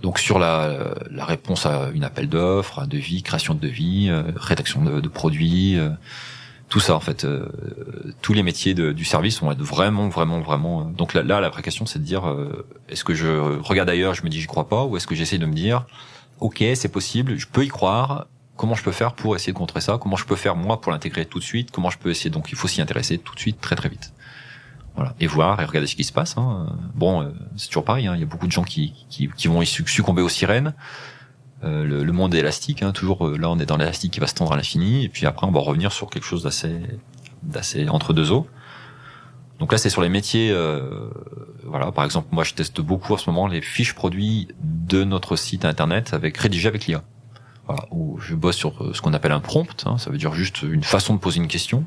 [0.00, 4.22] Donc sur la, la réponse à une appel d'offres, un devis, création de devis, euh,
[4.34, 5.90] rédaction de, de produits, euh,
[6.70, 7.46] tout ça en fait, euh,
[8.22, 10.82] tous les métiers de, du service vont être vraiment, vraiment, vraiment.
[10.82, 13.26] Euh, donc là, là la vraie question, c'est de dire, euh, est-ce que je
[13.58, 15.84] regarde ailleurs, je me dis j'y crois pas, ou est-ce que j'essaie de me dire,
[16.38, 18.28] ok, c'est possible, je peux y croire.
[18.56, 20.92] Comment je peux faire pour essayer de contrer ça Comment je peux faire moi pour
[20.92, 23.40] l'intégrer tout de suite Comment je peux essayer Donc il faut s'y intéresser tout de
[23.40, 24.12] suite, très très vite.
[24.96, 26.36] Voilà, et voir et regarder ce qui se passe.
[26.36, 26.76] Hein.
[26.94, 28.06] Bon, c'est toujours pareil.
[28.06, 28.14] Hein.
[28.16, 30.74] Il y a beaucoup de gens qui, qui, qui vont succomber aux sirènes.
[31.62, 34.20] Euh, le, le, monde est élastique, hein, toujours euh, là on est dans l'élastique qui
[34.20, 36.80] va se tendre à l'infini, et puis après on va revenir sur quelque chose d'assez
[37.42, 38.46] d'assez entre deux eaux.
[39.58, 41.10] Donc là c'est sur les métiers, euh,
[41.64, 45.36] voilà par exemple moi je teste beaucoup en ce moment les fiches produits de notre
[45.36, 47.02] site internet avec rédigé avec l'IA.
[47.66, 47.86] voilà,
[48.18, 49.84] je bosse sur euh, ce qu'on appelle un prompt.
[49.86, 51.84] Hein, ça veut dire juste une façon de poser une question.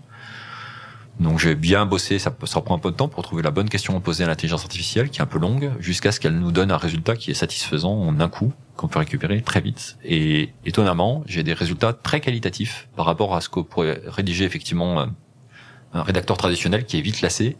[1.19, 3.69] Donc j'ai bien bossé, ça, ça prend un peu de temps pour trouver la bonne
[3.69, 6.51] question à poser à l'intelligence artificielle, qui est un peu longue, jusqu'à ce qu'elle nous
[6.51, 9.97] donne un résultat qui est satisfaisant en un coup, qu'on peut récupérer très vite.
[10.03, 15.01] Et étonnamment, j'ai des résultats très qualitatifs par rapport à ce que pourrait rédiger effectivement
[15.01, 15.05] euh,
[15.93, 17.57] un rédacteur traditionnel qui est vite lassé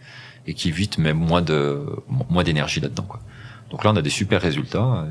[0.47, 1.86] et qui évite même moins de
[2.30, 3.03] moins d'énergie là-dedans.
[3.03, 3.22] Quoi.
[3.70, 5.07] Donc là, on a des super résultats.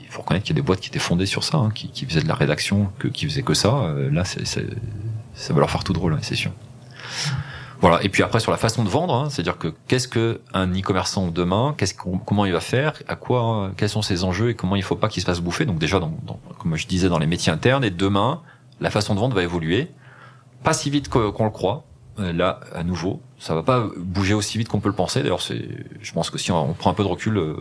[0.00, 1.88] il faut reconnaître qu'il y a des boîtes qui étaient fondées sur ça, hein, qui,
[1.88, 3.74] qui, faisaient de la rédaction, que, qui faisaient que ça.
[3.74, 6.52] Euh, là, c'est, ça va leur faire tout drôle, hein, c'est sûr.
[7.82, 8.02] Voilà.
[8.04, 11.26] Et puis après sur la façon de vendre, hein, c'est-à-dire que qu'est-ce que un e-commerçant
[11.26, 14.84] demain, qu'est-ce comment il va faire, à quoi, quels sont ses enjeux et comment il
[14.84, 15.66] faut pas qu'il se fasse bouffer.
[15.66, 17.84] Donc déjà, dans, dans, comme je disais, dans les métiers internes.
[17.84, 18.40] Et demain,
[18.80, 19.90] la façon de vendre va évoluer,
[20.62, 21.84] pas si vite qu'on le croit.
[22.18, 25.22] Euh, là, à nouveau, ça va pas bouger aussi vite qu'on peut le penser.
[25.22, 25.66] D'ailleurs, c'est,
[26.00, 27.56] je pense que si on, prend un peu de recul, euh,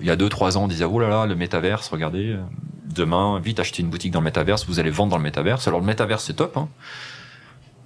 [0.00, 2.40] il y a deux, trois ans, on disait oh là là, le métaverse, regardez, euh,
[2.84, 5.66] demain, vite acheter une boutique dans le métaverse, vous allez vendre dans le métaverse.
[5.66, 6.56] Alors le métaverse, c'est top.
[6.56, 6.68] Hein.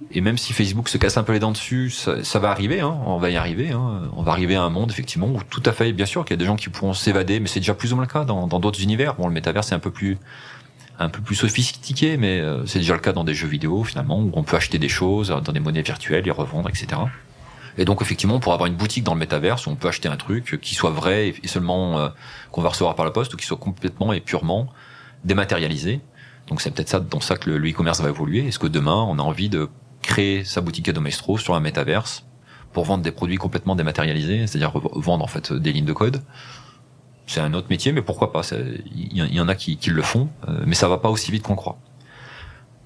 [0.09, 2.81] Et même si Facebook se casse un peu les dents dessus, ça, ça va arriver,
[2.81, 3.69] hein, on va y arriver.
[3.69, 6.33] Hein, on va arriver à un monde effectivement où tout à fait, bien sûr, qu'il
[6.33, 8.25] y a des gens qui pourront s'évader, mais c'est déjà plus ou moins le cas
[8.25, 9.15] dans d'autres univers.
[9.15, 10.17] Bon, le métavers c'est un peu plus
[11.01, 14.19] un peu plus sophistiqué, mais euh, c'est déjà le cas dans des jeux vidéo finalement
[14.19, 17.01] où on peut acheter des choses dans des monnaies virtuelles, les revendre, etc.
[17.77, 20.59] Et donc effectivement, pour avoir une boutique dans le métaverse, on peut acheter un truc
[20.61, 22.09] qui soit vrai et seulement euh,
[22.51, 24.67] qu'on va recevoir par la poste, ou qui soit complètement et purement
[25.23, 26.01] dématérialisé.
[26.47, 28.45] Donc c'est peut-être ça dans ça que le e-commerce va évoluer.
[28.47, 29.69] Est-ce que demain, on a envie de
[30.01, 32.25] créer sa boutique à Domestro sur un métaverse
[32.73, 36.21] pour vendre des produits complètement dématérialisés, c'est-à-dire vendre en fait des lignes de code.
[37.27, 38.41] C'est un autre métier, mais pourquoi pas
[38.93, 41.55] Il y, en a qui, le font, euh, mais ça va pas aussi vite qu'on
[41.55, 41.77] croit.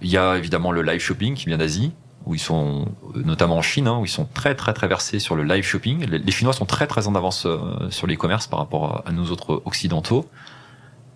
[0.01, 1.93] Il y a évidemment le live shopping qui vient d'Asie,
[2.25, 5.35] où ils sont notamment en Chine, hein, où ils sont très très très versés sur
[5.35, 6.05] le live shopping.
[6.05, 9.61] Les, Chinois sont très très en avance euh, sur l'e-commerce par rapport à, nous autres
[9.65, 10.29] occidentaux.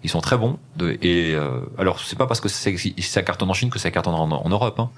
[0.04, 0.58] Ils sont très bons.
[0.82, 4.32] Et euh, alors c'est pas parce que ça cartonne en Chine que ça cartonne en,
[4.32, 4.80] en Europe.
[4.80, 4.90] Hein.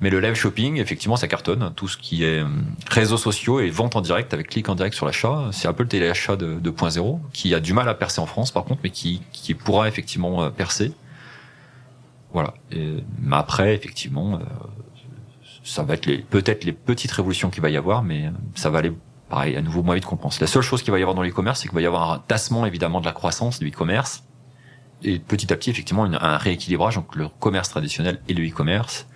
[0.00, 1.72] Mais le live shopping, effectivement, ça cartonne.
[1.74, 2.46] Tout ce qui est euh,
[2.88, 5.82] réseaux sociaux et vente en direct avec clic en direct sur l'achat, c'est un peu
[5.82, 8.90] le téléachat de 2.0 qui a du mal à percer en France, par contre, mais
[8.90, 10.92] qui, qui pourra effectivement euh, percer.
[12.32, 12.54] Voilà.
[12.70, 14.38] Mais après, effectivement, euh,
[15.64, 18.92] ça va être peut-être les petites révolutions qu'il va y avoir, mais ça va aller
[19.28, 20.40] pareil à nouveau moins vite qu'on pense.
[20.40, 22.18] La seule chose qu'il va y avoir dans l'e-commerce, c'est qu'il va y avoir un
[22.18, 24.24] tassement évidemment de la croissance du e-commerce
[25.02, 29.06] et petit à petit effectivement un rééquilibrage entre le commerce traditionnel et le e-commerce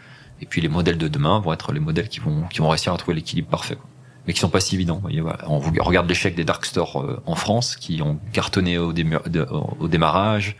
[0.43, 2.93] et puis les modèles de demain vont être les modèles qui vont qui vont réussir
[2.93, 3.86] à trouver l'équilibre parfait, quoi.
[4.26, 4.99] mais qui sont pas si évidents.
[5.01, 10.57] Voyez, On regarde l'échec des dark stores euh, en France qui ont cartonné au, démarrage.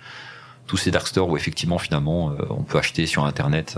[0.69, 3.77] Tous ces dark stores où effectivement finalement euh, on peut acheter sur internet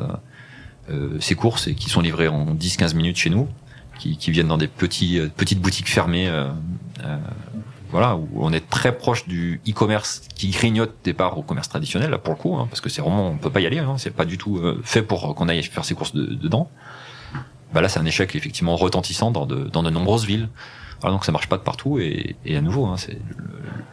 [0.91, 3.49] euh, ces courses et qui sont livrées en 10-15 minutes chez nous,
[3.99, 6.31] qui, qui viennent dans des petits petites boutiques fermées
[7.95, 12.11] voilà, où on est très proche du e-commerce qui grignote des parts au commerce traditionnel,
[12.11, 13.95] là, pour le coup, hein, parce que c'est vraiment, on peut pas y aller, hein,
[13.99, 16.69] c'est pas du tout euh, fait pour qu'on aille faire ses courses dedans.
[17.73, 20.49] Bah là, c'est un échec effectivement retentissant dans de, dans de nombreuses villes.
[21.05, 23.17] Alors donc ça marche pas de partout et, et à nouveau, hein, c'est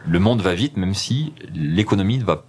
[0.04, 2.42] le, monde va vite, même si l'économie ne va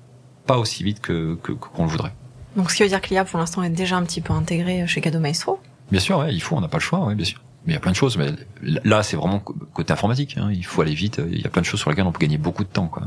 [0.48, 2.16] pas aussi vite que qu'on le voudrait.
[2.56, 4.88] Donc ce qui veut dire que l'IA pour l'instant est déjà un petit peu intégré
[4.88, 5.60] chez Cadeau Maestro?
[5.92, 7.42] Bien sûr, ouais, il faut, on n'a pas le choix, ouais, bien sûr.
[7.66, 8.18] Mais il y a plein de choses.
[8.18, 10.38] Mais là, c'est vraiment côté informatique.
[10.38, 10.50] Hein.
[10.52, 11.22] Il faut aller vite.
[11.30, 12.88] Il y a plein de choses sur lesquelles on peut gagner beaucoup de temps.
[12.88, 13.04] Quoi.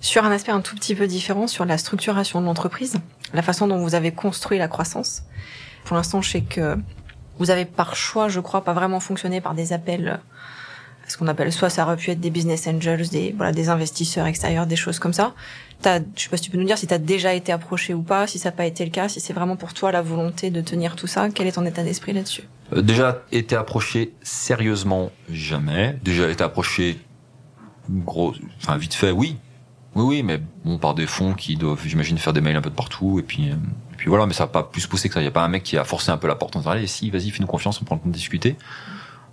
[0.00, 2.96] Sur un aspect un tout petit peu différent, sur la structuration de l'entreprise,
[3.34, 5.24] la façon dont vous avez construit la croissance.
[5.84, 6.78] Pour l'instant, je sais que
[7.38, 10.20] vous avez par choix, je crois, pas vraiment fonctionné par des appels
[11.10, 14.26] ce qu'on appelle soit ça aurait pu être des business angels, des voilà des investisseurs
[14.26, 15.34] extérieurs, des choses comme ça.
[15.82, 17.94] T'as, je sais pas si tu peux nous dire si tu as déjà été approché
[17.94, 20.02] ou pas, si ça n'a pas été le cas, si c'est vraiment pour toi la
[20.02, 21.28] volonté de tenir tout ça.
[21.30, 22.44] Quel est ton état d'esprit là-dessus?
[22.72, 25.98] Euh, Déjà été approché sérieusement jamais.
[26.04, 27.00] Déjà été approché
[27.88, 29.36] gros, enfin vite fait, oui,
[29.96, 32.70] oui, oui, mais bon par des fonds qui doivent, j'imagine, faire des mails un peu
[32.70, 33.50] de partout et puis.
[33.50, 33.54] Euh,
[33.96, 35.20] puis voilà, mais ça n'a pas plus poussé que ça.
[35.20, 36.70] Il n'y a pas un mec qui a forcé un peu la porte en disant
[36.70, 38.56] allez, si, vas-y, fais-nous confiance, on prend le temps de discuter.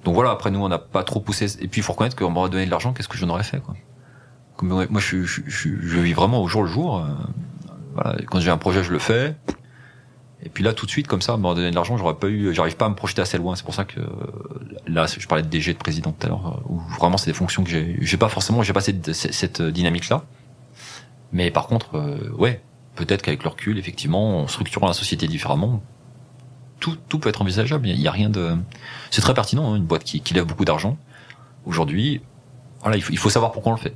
[0.03, 1.45] Donc voilà, après nous on n'a pas trop poussé.
[1.61, 3.59] Et puis il faut reconnaître qu'on m'aurait donné de l'argent, qu'est-ce que je n'aurais fait
[3.59, 3.75] quoi
[4.61, 6.97] Moi je, je, je, je, vis vraiment au jour le jour.
[6.97, 7.07] Euh,
[7.93, 9.35] voilà, quand j'ai un projet, je le fais.
[10.43, 12.53] Et puis là, tout de suite, comme ça, m'aurait donné de l'argent, j'aurais pas eu,
[12.53, 13.55] j'arrive pas à me projeter assez loin.
[13.55, 13.99] C'est pour ça que
[14.87, 17.37] là, je parlais de DG de président tout à l'heure, euh, où vraiment c'est des
[17.37, 20.23] fonctions que j'ai, j'ai pas forcément, j'ai pas cette, cette dynamique-là.
[21.31, 22.61] Mais par contre, euh, ouais,
[22.95, 25.81] peut-être qu'avec le recul, effectivement, en structurant la société différemment,
[26.79, 27.87] tout, tout peut être envisageable.
[27.87, 28.55] Il y a rien de,
[29.11, 30.97] c'est très pertinent, hein, une boîte qui, qui lève beaucoup d'argent.
[31.65, 32.21] Aujourd'hui,
[32.81, 33.95] voilà, il faut, il faut savoir pourquoi on le fait.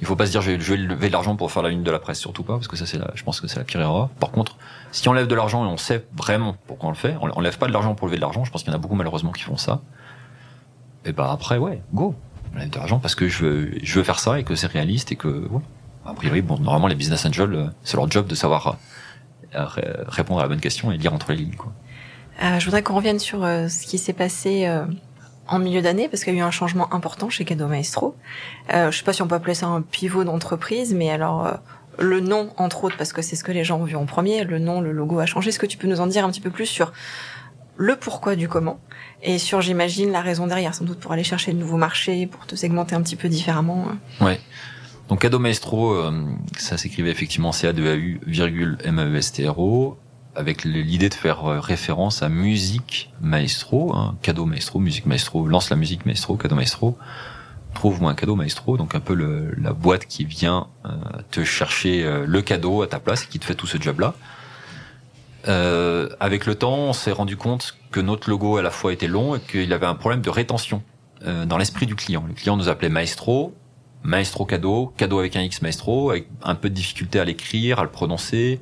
[0.00, 1.70] Il faut pas se dire je vais, je vais lever de l'argent pour faire la
[1.70, 3.64] une de la presse, surtout pas, parce que ça c'est je pense que c'est la
[3.64, 4.10] pire erreur.
[4.20, 4.58] Par contre,
[4.92, 7.40] si on lève de l'argent et on sait vraiment pourquoi on le fait, on, on
[7.40, 8.94] lève pas de l'argent pour lever de l'argent, je pense qu'il y en a beaucoup
[8.94, 9.80] malheureusement qui font ça.
[11.06, 12.14] Et ben après ouais, go,
[12.54, 14.66] on lève de l'argent parce que je veux, je veux faire ça et que c'est
[14.66, 15.62] réaliste et que ouais.
[16.04, 18.76] A priori, bon, normalement les business angels, euh, c'est leur job de savoir
[19.52, 21.56] répondre à la bonne question et lire entre les lignes.
[21.56, 21.72] Quoi.
[22.42, 24.84] Euh, je voudrais qu'on revienne sur euh, ce qui s'est passé euh,
[25.48, 28.14] en milieu d'année, parce qu'il y a eu un changement important chez Cadeau Maestro.
[28.72, 31.58] Euh, je sais pas si on peut appeler ça un pivot d'entreprise, mais alors
[31.98, 34.44] le nom, entre autres, parce que c'est ce que les gens ont vu en premier,
[34.44, 35.48] le nom, le logo a changé.
[35.48, 36.92] Est-ce que tu peux nous en dire un petit peu plus sur
[37.76, 38.80] le pourquoi du comment
[39.22, 42.46] et sur, j'imagine, la raison derrière, sans doute pour aller chercher de nouveaux marchés, pour
[42.46, 43.86] te segmenter un petit peu différemment.
[44.20, 44.38] Ouais.
[45.08, 45.96] Donc Cadeau Maestro,
[46.58, 49.96] ça s'écrivait effectivement C-A-2-A-U, virgule M-A-E-S-T-R-O
[50.36, 55.70] avec l'idée de faire euh, référence à musique maestro, hein, cadeau maestro, musique maestro, lance
[55.70, 56.96] la musique maestro, cadeau maestro,
[57.74, 60.90] trouve-moi un cadeau maestro, donc un peu le, la boîte qui vient euh,
[61.30, 64.14] te chercher euh, le cadeau à ta place et qui te fait tout ce job-là.
[66.20, 69.36] avec le temps, on s'est rendu compte que notre logo à la fois était long
[69.36, 70.82] et qu'il avait un problème de rétention
[71.24, 72.24] dans l'esprit du client.
[72.28, 73.54] Le client nous appelait maestro,
[74.02, 77.84] maestro cadeau, cadeau avec un X maestro, avec un peu de difficulté à l'écrire, à
[77.84, 78.60] le prononcer,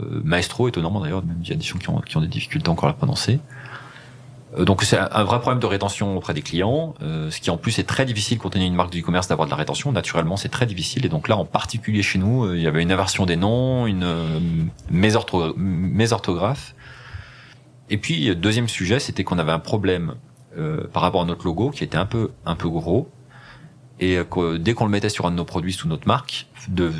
[0.00, 2.28] euh, maestro, étonnamment d'ailleurs, même il y a des gens qui ont, qui ont des
[2.28, 3.40] difficultés encore à prononcer.
[4.58, 7.56] Euh, donc c'est un vrai problème de rétention auprès des clients, euh, ce qui en
[7.56, 9.92] plus est très difficile quand on est une marque de e-commerce d'avoir de la rétention.
[9.92, 11.06] Naturellement, c'est très difficile.
[11.06, 14.70] Et donc là, en particulier chez nous, il y avait une inversion des noms, une
[14.90, 16.74] mésorthographe.
[17.90, 20.14] Et puis deuxième sujet, c'était qu'on avait un problème
[20.92, 23.08] par rapport à notre logo qui était un peu un peu gros
[24.00, 26.90] et que dès qu'on le mettait sur un de nos produits sous notre marque, de,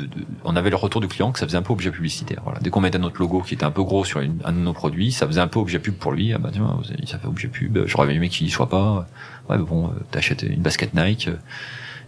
[0.43, 2.41] on avait le retour du client que ça faisait un peu objet publicitaire.
[2.43, 2.59] Voilà.
[2.59, 4.73] Dès qu'on mettait notre logo qui était un peu gros sur une, un de nos
[4.73, 6.31] produits, ça faisait un peu objet pub pour lui.
[6.31, 7.85] Ah bah tiens, ça fait objet pub.
[7.85, 9.07] J'aurais aimé qu'il y soit pas.
[9.49, 11.29] Ouais, mais bon, t'achètes une basket Nike,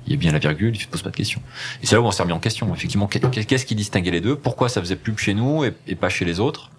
[0.06, 1.42] il y a bien la virgule, tu te poses pas de questions.
[1.82, 2.72] Et c'est là où on s'est remis en question.
[2.74, 6.10] Effectivement, qu'est-ce qui distinguait les deux Pourquoi ça faisait pub chez nous et, et pas
[6.10, 6.70] chez les autres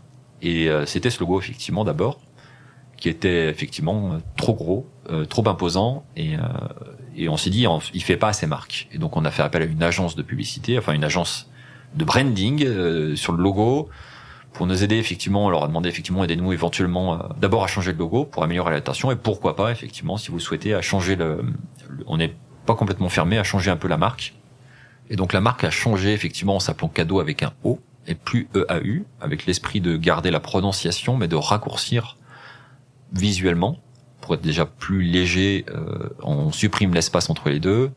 [0.41, 2.21] Et euh, c'était ce logo effectivement d'abord
[2.97, 6.41] qui était effectivement trop gros, euh, trop imposant et, euh,
[7.17, 9.63] et on s'est dit il fait pas assez marque et donc on a fait appel
[9.63, 11.49] à une agence de publicité enfin une agence
[11.95, 13.89] de branding euh, sur le logo
[14.53, 17.93] pour nous aider effectivement on leur a demandé effectivement aidez-nous éventuellement euh, d'abord à changer
[17.93, 21.45] le logo pour améliorer l'attention et pourquoi pas effectivement si vous souhaitez à changer le,
[22.07, 22.35] on n'est
[22.65, 24.35] pas complètement fermé à changer un peu la marque.
[25.11, 28.49] Et donc la marque a changé effectivement en s'appelant cadeau avec un O et plus
[28.55, 32.17] EAU avec l'esprit de garder la prononciation mais de raccourcir
[33.13, 33.79] visuellement
[34.25, 37.91] pour être déjà plus léger, euh, on supprime l'espace entre les deux,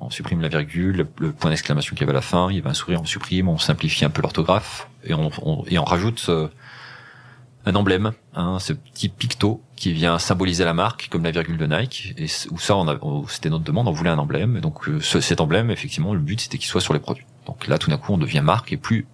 [0.00, 2.60] on supprime la virgule, le, point d'exclamation qu'il y avait à la fin, il y
[2.60, 6.46] avait un sourire, on supprime, on simplifie un peu l'orthographe et on, rajoute euh,
[7.66, 11.66] un emblème, hein, ce petit picto qui vient symboliser la marque comme la virgule de
[11.66, 12.14] Nike.
[12.16, 12.76] Et où ça
[13.28, 14.56] c'était notre demande on voulait un emblème.
[14.56, 17.26] Et donc euh, cet emblème effectivement le but c'était qu'il soit sur les produits.
[17.46, 19.06] Donc là tout d'un coup on devient marque et plus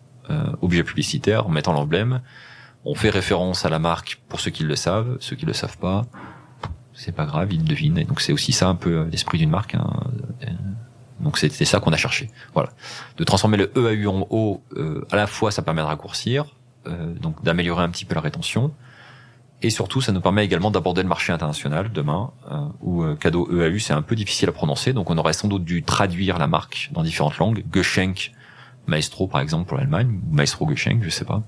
[0.61, 2.20] objet publicitaire en mettant l'emblème
[2.87, 5.76] on fait référence à la marque pour ceux qui le savent, ceux qui le savent
[5.76, 6.07] pas,
[6.95, 7.99] c'est pas grave, ils devinent.
[7.99, 9.74] Et donc c'est aussi ça un peu euh, l'esprit d'une marque.
[9.74, 9.91] Hein.
[11.20, 12.30] Donc c'était ça qu'on a cherché.
[12.55, 12.70] Voilà,
[13.16, 14.62] de transformer le EAU en O.
[14.76, 16.45] Euh, à la fois, ça permet de raccourcir,
[16.87, 18.72] euh, donc d'améliorer un petit peu la rétention,
[19.62, 22.30] et surtout, ça nous permet également d'aborder le marché international demain,
[22.82, 25.82] où cadeau EAU c'est un peu difficile à prononcer, donc on aurait sans doute dû
[25.82, 27.64] traduire la marque dans différentes langues.
[27.72, 28.32] Geschenk,
[28.87, 31.43] Maestro par exemple pour l'Allemagne, Maestro Geschenk, je sais pas.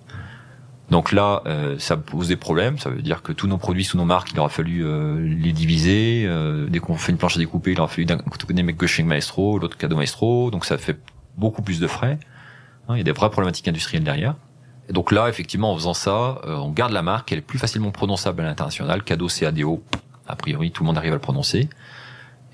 [0.90, 2.78] Donc là, euh, ça pose des problèmes.
[2.78, 5.52] Ça veut dire que tous nos produits sous nos marques, il aura fallu euh, les
[5.52, 6.24] diviser.
[6.26, 9.06] Euh, dès qu'on fait une planche à découper, il aura fallu d'un côté mettre Gushing
[9.06, 10.50] Maestro, l'autre Cadeau Maestro.
[10.50, 10.98] Donc ça fait
[11.36, 12.18] beaucoup plus de frais.
[12.88, 14.36] Hein, il y a des vraies problématiques industrielles derrière.
[14.88, 17.30] Donc là, effectivement, en faisant ça, on garde la marque.
[17.30, 19.02] Elle est plus facilement prononçable à l'international.
[19.02, 19.82] Cadeau CADO,
[20.26, 21.68] a priori, tout le monde arrive à le prononcer.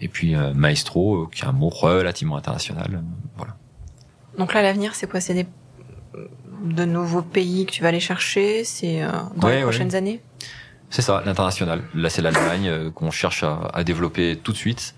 [0.01, 3.05] Et puis Maestro, qui est un mot relativement international.
[3.37, 3.55] voilà.
[4.37, 5.21] Donc là, l'avenir, c'est quoi?
[5.21, 5.47] C'est des
[6.63, 10.21] de nouveaux pays que tu vas aller chercher C'est euh, dans les prochaines années?
[10.91, 11.83] C'est ça, l'international.
[11.95, 14.95] Là, c'est l'Allemagne euh, qu'on cherche à, développer tout de suite.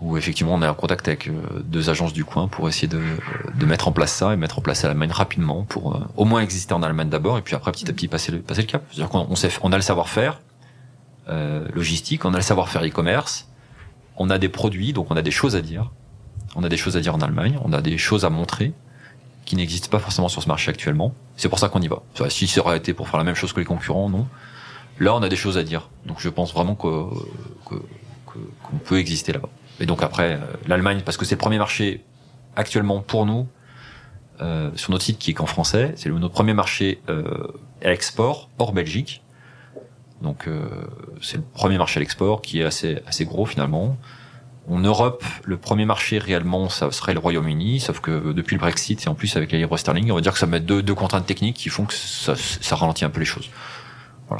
[0.00, 1.32] Où effectivement, on est en contact avec euh,
[1.62, 3.00] deux agences du coin pour essayer de,
[3.66, 6.82] mettre en place ça et mettre en place l'Allemagne rapidement pour au moins exister en
[6.82, 8.82] Allemagne d'abord et puis après petit à petit passer le, passer le cap.
[8.90, 10.40] C'est-à-dire qu'on sait, on a le savoir-faire
[11.74, 13.48] logistique, on a le savoir-faire e-commerce,
[14.16, 15.92] on a des produits, donc on a des choses à dire.
[16.56, 18.72] On a des choses à dire en Allemagne, on a des choses à montrer
[19.44, 21.14] qui n'existe pas forcément sur ce marché actuellement.
[21.36, 22.02] C'est pour ça qu'on y va.
[22.28, 24.26] Si ça aurait été pour faire la même chose que les concurrents, non.
[24.98, 25.88] Là, on a des choses à dire.
[26.06, 26.86] Donc, je pense vraiment que
[27.64, 29.48] qu'on peut exister là-bas.
[29.80, 32.04] Et donc après, euh, l'Allemagne, parce que c'est le premier marché
[32.54, 33.48] actuellement pour nous
[34.40, 35.92] euh, sur notre site qui est qu'en français.
[35.96, 37.48] C'est notre premier marché euh,
[37.82, 39.22] à l'export hors Belgique.
[40.22, 40.66] Donc euh,
[41.20, 43.98] c'est le premier marché à l'export qui est assez assez gros finalement.
[44.68, 49.04] En Europe, le premier marché réellement, ça serait le Royaume-Uni, sauf que depuis le Brexit
[49.04, 50.94] et en plus avec la livre sterling, on va dire que ça met deux, deux
[50.94, 52.34] contraintes techniques qui font que ça,
[52.76, 53.50] ralentit un peu les choses.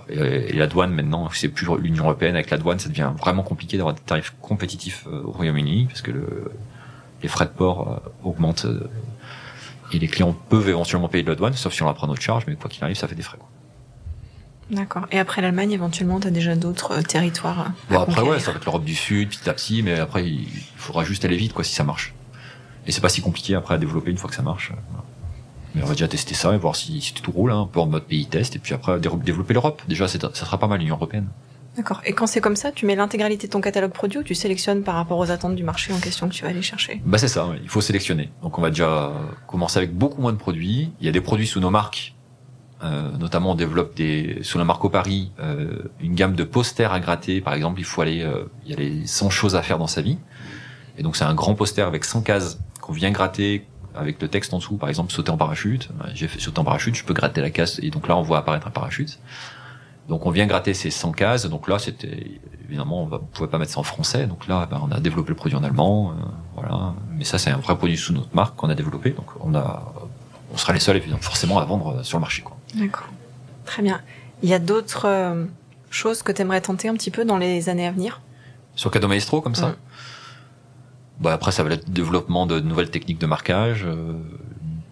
[0.08, 3.76] Et, la douane maintenant, c'est plus l'Union européenne avec la douane, ça devient vraiment compliqué
[3.76, 6.52] d'avoir des tarifs compétitifs euh, au Royaume-Uni parce que le,
[7.22, 8.88] les frais de port euh, augmentent euh,
[9.92, 12.22] Et les clients peuvent éventuellement payer de la douane, sauf si on la prend notre
[12.22, 13.38] charge, mais quoi qu'il arrive, ça fait des frais.
[14.70, 15.06] D'accord.
[15.10, 18.30] Et après l'Allemagne, éventuellement, tu as déjà d'autres euh, territoires à Bon, après, conquérir.
[18.30, 20.46] ouais, ça va être l'Europe du Sud, petit à petit, mais après, il
[20.76, 22.14] faudra juste aller vite, quoi, si ça marche.
[22.86, 24.72] Et c'est pas si compliqué après à développer une fois que ça marche.
[25.74, 27.78] Mais on va déjà tester ça et voir si, si tout roule, hein, un peu
[27.80, 29.82] en mode pays test, et puis après dé- développer l'Europe.
[29.88, 31.28] Déjà, ça sera pas mal l'Union Européenne.
[31.76, 32.00] D'accord.
[32.04, 34.82] Et quand c'est comme ça, tu mets l'intégralité de ton catalogue produit ou tu sélectionnes
[34.82, 37.00] par rapport aux attentes du marché en question que tu vas aller chercher?
[37.04, 37.60] Bah c'est ça, ouais.
[37.62, 38.30] il faut sélectionner.
[38.42, 39.12] Donc on va déjà
[39.46, 40.90] commencer avec beaucoup moins de produits.
[41.00, 42.14] Il y a des produits sous nos marques,
[42.82, 46.92] euh, notamment on développe des sous la marque au Paris euh, une gamme de posters
[46.92, 47.40] à gratter.
[47.40, 49.86] Par exemple, il faut aller, euh, il y a les 100 choses à faire dans
[49.86, 50.18] sa vie.
[50.96, 54.54] Et donc c'est un grand poster avec 100 cases qu'on vient gratter avec le texte
[54.54, 54.76] en dessous.
[54.76, 55.90] Par exemple, sauter en parachute.
[56.00, 58.22] Ouais, J'ai fait sauter en parachute, je peux gratter la case et donc là on
[58.22, 59.18] voit apparaître un parachute.
[60.08, 61.46] Donc on vient gratter ces 100 cases.
[61.46, 64.26] Donc là c'était évidemment on on pouvait pas mettre ça en français.
[64.26, 66.12] Donc là ben, on a développé le produit en allemand.
[66.12, 66.24] euh,
[66.54, 66.94] voilà.
[67.16, 69.10] Mais ça c'est un vrai produit sous notre marque qu'on a développé.
[69.10, 69.92] Donc on a
[70.52, 72.56] on sera les seuls évidemment forcément à vendre euh, sur le marché quoi.
[72.74, 73.08] D'accord.
[73.64, 74.00] Très bien.
[74.42, 75.44] Il y a d'autres euh,
[75.90, 78.20] choses que tu aimerais tenter un petit peu dans les années à venir?
[78.74, 79.76] Sur Cadeau Maestro comme ça?
[81.20, 84.14] Bah après ça va être développement de nouvelles techniques de marquage, euh,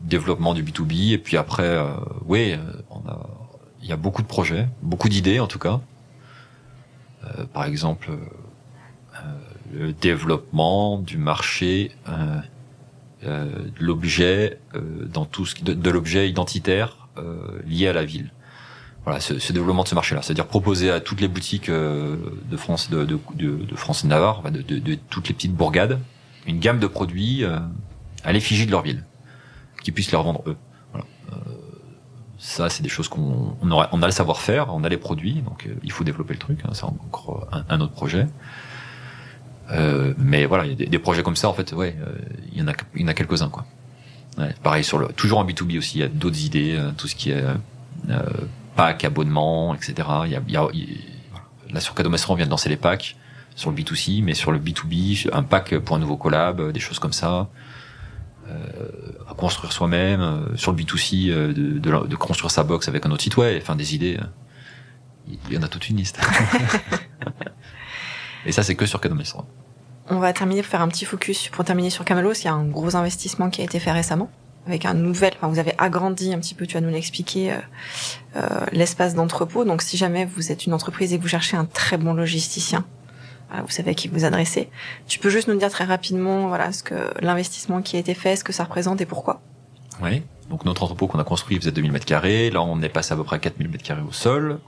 [0.03, 1.89] développement du B2B et puis après euh,
[2.27, 2.59] oui, euh,
[2.91, 3.27] on a
[3.81, 5.81] il y a beaucoup de projets, beaucoup d'idées en tout cas.
[7.25, 9.19] Euh, par exemple euh,
[9.73, 12.41] le développement du marché euh,
[13.25, 17.93] euh, de l'objet euh, dans tout ce qui, de, de l'objet identitaire euh, lié à
[17.93, 18.33] la ville.
[19.05, 22.17] Voilà, ce, ce développement de ce marché-là, c'est-à-dire proposer à toutes les boutiques euh,
[22.51, 25.99] de France, de, de, de, France et Navarre, de, de, de toutes les petites bourgades,
[26.47, 27.59] une gamme de produits euh,
[28.25, 29.05] à l'effigie de leur ville,
[29.83, 30.57] qui puissent les revendre eux.
[30.93, 31.07] Voilà.
[32.39, 35.69] Ça, c'est des choses qu'on on, on a le savoir-faire, on a les produits, donc
[35.83, 36.61] il faut développer le truc.
[36.65, 38.27] hein, c'est encore un, un autre projet.
[39.71, 42.17] Euh, mais voilà, il y a des, des projets comme ça, en fait, ouais, euh,
[42.53, 43.67] il y en a, il y en a quelques-uns, quoi.
[44.39, 47.09] Ouais, pareil sur le, toujours en B2B aussi, il y a d'autres idées, euh, tout
[47.09, 47.43] ce qui est
[48.11, 48.23] euh,
[48.77, 49.95] pack, abonnement, etc.
[50.27, 50.69] Il y a, il y a-
[51.71, 53.17] là sur Cadeau Maestro, on vient de lancer les packs
[53.57, 56.79] sur le B2C, mais sur le B2B, un pack pour un nouveau collab, euh, des
[56.81, 57.49] choses comme ça.
[58.49, 58.55] Euh,
[59.29, 63.05] à construire soi-même, euh, sur le B2C, euh, de, de, de construire sa box avec
[63.05, 64.19] un autre site web, enfin des idées.
[64.21, 66.21] euh, Il y en a toute une liste.
[68.47, 69.45] Et ça, c'est que sur Cadeau Maestro.
[70.11, 72.35] On va terminer pour faire un petit focus pour terminer sur Camelos.
[72.35, 74.31] Il y a un gros investissement qui a été fait récemment
[74.67, 75.33] avec un nouvel.
[75.37, 76.67] Enfin, vous avez agrandi un petit peu.
[76.67, 77.57] Tu vas nous l'expliquer euh,
[78.37, 79.65] euh, l'espace d'entrepôt.
[79.65, 82.85] Donc, si jamais vous êtes une entreprise et que vous cherchez un très bon logisticien,
[83.49, 84.69] voilà, vous savez à qui vous adresser.
[85.07, 88.37] Tu peux juste nous dire très rapidement, voilà, ce que l'investissement qui a été fait,
[88.37, 89.41] ce que ça représente et pourquoi.
[90.03, 90.23] Oui.
[90.51, 92.51] Donc notre entrepôt qu'on a construit faisait 2000 mètres carrés.
[92.51, 94.61] Là, on est passé à peu près à 4000 mètres carrés au sol.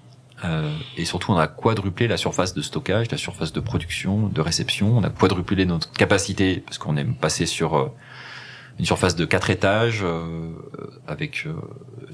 [0.45, 4.41] Euh, et surtout, on a quadruplé la surface de stockage, la surface de production, de
[4.41, 4.97] réception.
[4.97, 7.93] On a quadruplé notre capacité parce qu'on est passé sur euh,
[8.79, 10.51] une surface de 4 étages euh,
[11.07, 11.53] avec euh,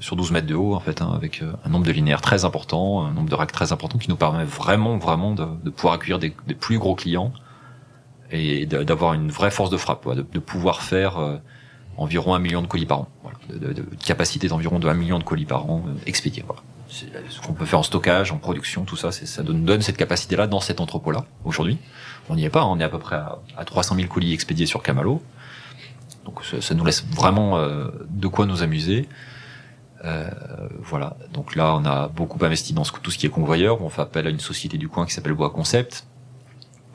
[0.01, 2.43] sur 12 mètres de haut en fait, hein, avec euh, un nombre de linéaires très
[2.43, 5.93] important, un nombre de racks très important qui nous permet vraiment, vraiment de, de pouvoir
[5.93, 7.31] accueillir des, des plus gros clients
[8.29, 11.37] et d'avoir une vraie force de frappe, de, de pouvoir faire euh,
[11.95, 13.07] environ un million de colis par an.
[13.23, 13.37] Voilà.
[13.49, 16.43] De, de- capacité d'environ de 1 million de colis par an expédiés.
[16.45, 16.61] Voilà.
[16.89, 20.47] Ce qu'on peut faire en stockage, en production, tout ça, ça donne, donne cette capacité-là
[20.47, 21.77] dans cet entrepôt-là aujourd'hui.
[22.29, 24.33] On n'y est pas, hein, on est à peu près à, à 300 000 colis
[24.33, 25.21] expédiés sur Camalo.
[26.27, 29.07] Donc ça, nous laisse vraiment euh, de quoi nous amuser.
[30.03, 30.29] Euh,
[30.79, 31.15] voilà.
[31.33, 33.81] Donc là, on a beaucoup investi dans tout ce qui est convoyeur.
[33.81, 36.05] On fait appel à une société du coin qui s'appelle Bois Concept.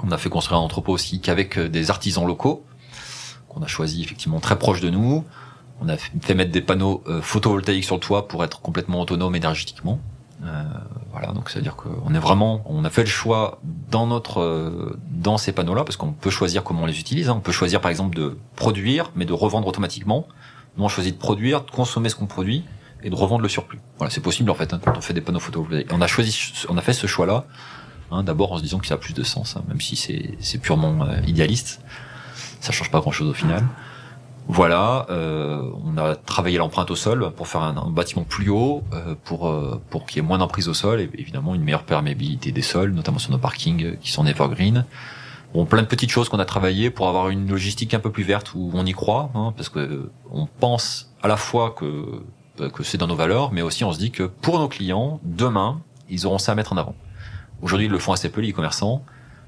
[0.04, 2.64] On a fait construire un entrepôt aussi qu'avec euh, des artisans locaux
[3.48, 5.24] qu'on a choisi effectivement très proche de nous.
[5.84, 9.34] On a fait mettre des panneaux euh, photovoltaïques sur le toit pour être complètement autonome
[9.34, 9.98] énergétiquement.
[10.44, 10.62] Euh,
[11.10, 13.60] voilà, donc c'est à dire qu'on est vraiment, on a fait le choix
[13.90, 17.28] dans notre, euh, dans ces panneaux-là, parce qu'on peut choisir comment on les utilise.
[17.28, 17.34] hein.
[17.36, 20.26] On peut choisir par exemple de produire, mais de revendre automatiquement.
[20.76, 22.64] Nous on choisit de produire, de consommer ce qu'on produit
[23.02, 23.80] et de revendre le surplus.
[23.98, 25.92] Voilà, c'est possible en fait hein, quand on fait des panneaux photovoltaïques.
[25.92, 27.44] On a choisi, on a fait ce choix-là.
[28.12, 29.96] hein, D'abord en se disant que ça a plus de sens, même si
[30.40, 31.80] c'est purement idéaliste.
[32.60, 33.64] Ça change pas grand-chose au final.
[34.48, 39.14] Voilà, euh, on a travaillé l'empreinte au sol pour faire un, bâtiment plus haut, euh,
[39.24, 42.50] pour euh, pour qu'il y ait moins d'emprise au sol et évidemment une meilleure perméabilité
[42.50, 44.84] des sols, notamment sur nos parkings qui sont en evergreen.
[45.54, 48.22] Bon, plein de petites choses qu'on a travaillé pour avoir une logistique un peu plus
[48.22, 52.22] verte où on y croit, hein, parce que euh, on pense à la fois que
[52.60, 55.20] euh, que c'est dans nos valeurs, mais aussi on se dit que pour nos clients,
[55.24, 56.94] demain, ils auront ça à mettre en avant.
[57.60, 59.04] Aujourd'hui, ils le font assez peu les e-commerçants.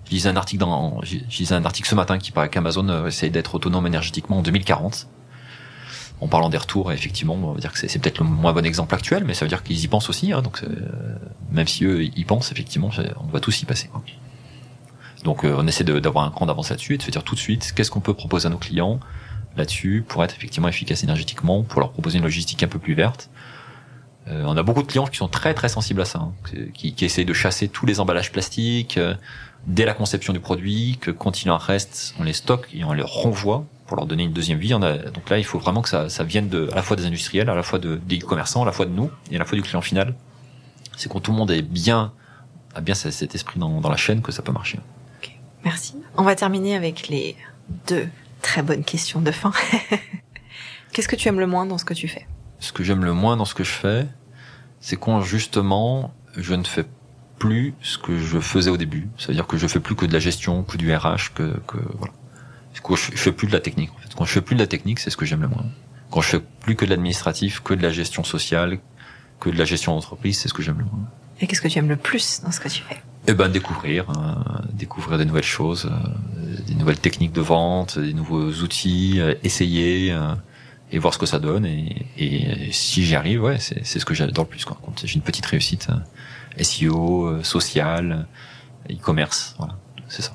[0.06, 3.06] Je lisais un article dans, je lisais un article ce matin qui paraît qu'Amazon euh,
[3.06, 5.08] essaye d'être autonome énergétiquement en 2040.
[6.20, 8.94] En parlant des retours, effectivement, on va dire que c'est peut-être le moins bon exemple
[8.94, 10.32] actuel, mais ça veut dire qu'ils y pensent aussi.
[10.32, 10.68] Hein, donc, euh,
[11.50, 12.90] même si eux y pensent, effectivement,
[13.20, 13.88] on va tous y passer.
[13.88, 14.02] quoi.
[15.24, 17.40] Donc, euh, on essaie d'avoir un cran d'avance là-dessus et de se dire tout de
[17.40, 19.00] suite qu'est-ce qu'on peut proposer à nos clients
[19.56, 23.30] là-dessus pour être effectivement efficace énergétiquement, pour leur proposer une logistique un peu plus verte.
[24.28, 26.32] Euh, on a beaucoup de clients qui sont très très sensibles à ça, hein,
[26.74, 28.98] qui, essayent de chasser tous les emballages plastiques
[29.66, 32.92] dès la conception du produit, que quand il en reste, on les stocke et on
[32.92, 34.74] les renvoie pour leur donner une deuxième vie.
[34.74, 36.96] On a, donc là, il faut vraiment que ça, ça vienne de, à la fois
[36.96, 39.38] des industriels, à la fois de, des commerçants, à la fois de nous et à
[39.38, 40.14] la fois du client final.
[40.96, 42.12] C'est quand tout le monde est bien,
[42.74, 44.78] a bien cet esprit dans, dans la chaîne que ça peut marcher.
[45.18, 45.96] Okay, merci.
[46.16, 47.36] On va terminer avec les
[47.88, 48.08] deux
[48.42, 49.52] très bonnes questions de fin.
[50.92, 52.26] Qu'est-ce que tu aimes le moins dans ce que tu fais?
[52.60, 54.06] Ce que j'aime le moins dans ce que je fais,
[54.80, 56.84] c'est quand justement je ne fais
[57.38, 59.08] plus ce que je faisais au début.
[59.18, 62.12] C'est-à-dire que je fais plus que de la gestion, que du RH, que, que voilà.
[62.82, 63.90] Quand je, fais plus de la technique.
[63.96, 64.14] En fait.
[64.14, 65.64] Quand je fais plus de la technique, c'est ce que j'aime le moins.
[66.10, 68.78] Quand je fais plus que de l'administratif, que de la gestion sociale,
[69.40, 71.08] que de la gestion d'entreprise, c'est ce que j'aime le moins.
[71.40, 73.00] Et qu'est-ce que tu aimes le plus dans ce que tu fais?
[73.26, 78.12] Eh ben découvrir, hein, découvrir des nouvelles choses, euh, des nouvelles techniques de vente, des
[78.12, 80.34] nouveaux outils, euh, essayer euh,
[80.94, 81.66] et voir ce que ça donne.
[81.66, 84.64] Et, et si j'y arrive, ouais, c'est ce que j'adore le plus.
[84.64, 84.78] Quoi.
[84.84, 85.88] Quand j'ai une petite réussite,
[86.60, 88.26] SEO, social,
[88.90, 89.76] e-commerce, voilà,
[90.08, 90.32] c'est ça.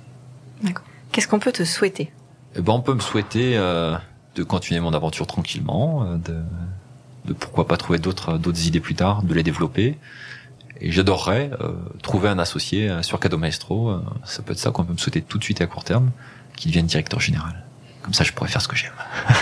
[0.63, 0.85] D'accord.
[1.11, 2.11] Qu'est-ce qu'on peut te souhaiter?
[2.55, 6.41] Eh ben, on peut me souhaiter de continuer mon aventure tranquillement, de,
[7.25, 9.97] de pourquoi pas trouver d'autres d'autres idées plus tard, de les développer
[10.81, 13.89] et j'adorerais euh, trouver un associé euh, sur Cado Maestro.
[13.89, 16.11] Euh, ça peut être ça qu'on peut me souhaiter tout de suite à court terme,
[16.55, 17.65] qui devienne directeur général.
[18.09, 18.91] Comme ça, je pourrais faire ce que j'aime.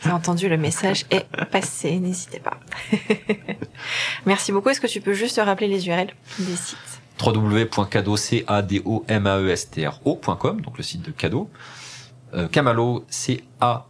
[0.00, 1.98] Vous avez entendu, le message est passé.
[1.98, 2.60] N'hésitez pas.
[4.26, 4.68] Merci beaucoup.
[4.68, 7.00] Est-ce que tu peux juste rappeler les URL des sites?
[7.18, 7.80] www.cado.com,
[10.60, 11.48] donc le site de Cado.
[12.34, 13.80] Euh, Camalo, C-A-M-A-L-O.fr,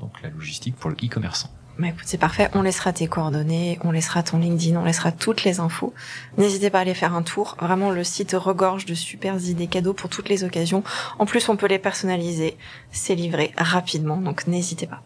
[0.00, 1.50] donc la logistique pour le e-commerçant.
[1.78, 2.50] Bah écoute, c'est parfait.
[2.54, 5.94] On laissera tes coordonnées, on laissera ton LinkedIn, on laissera toutes les infos.
[6.36, 7.56] N'hésitez pas à aller faire un tour.
[7.60, 10.84] Vraiment, le site regorge de super idées cadeaux pour toutes les occasions.
[11.18, 12.56] En plus, on peut les personnaliser.
[12.90, 15.02] C'est livré rapidement, donc n'hésitez pas.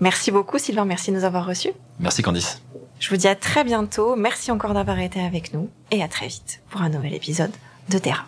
[0.00, 0.84] Merci beaucoup, Sylvain.
[0.84, 1.72] Merci de nous avoir reçus.
[1.98, 2.62] Merci, Candice.
[3.00, 4.16] Je vous dis à très bientôt.
[4.16, 7.52] Merci encore d'avoir été avec nous et à très vite pour un nouvel épisode
[7.88, 8.26] de Terra.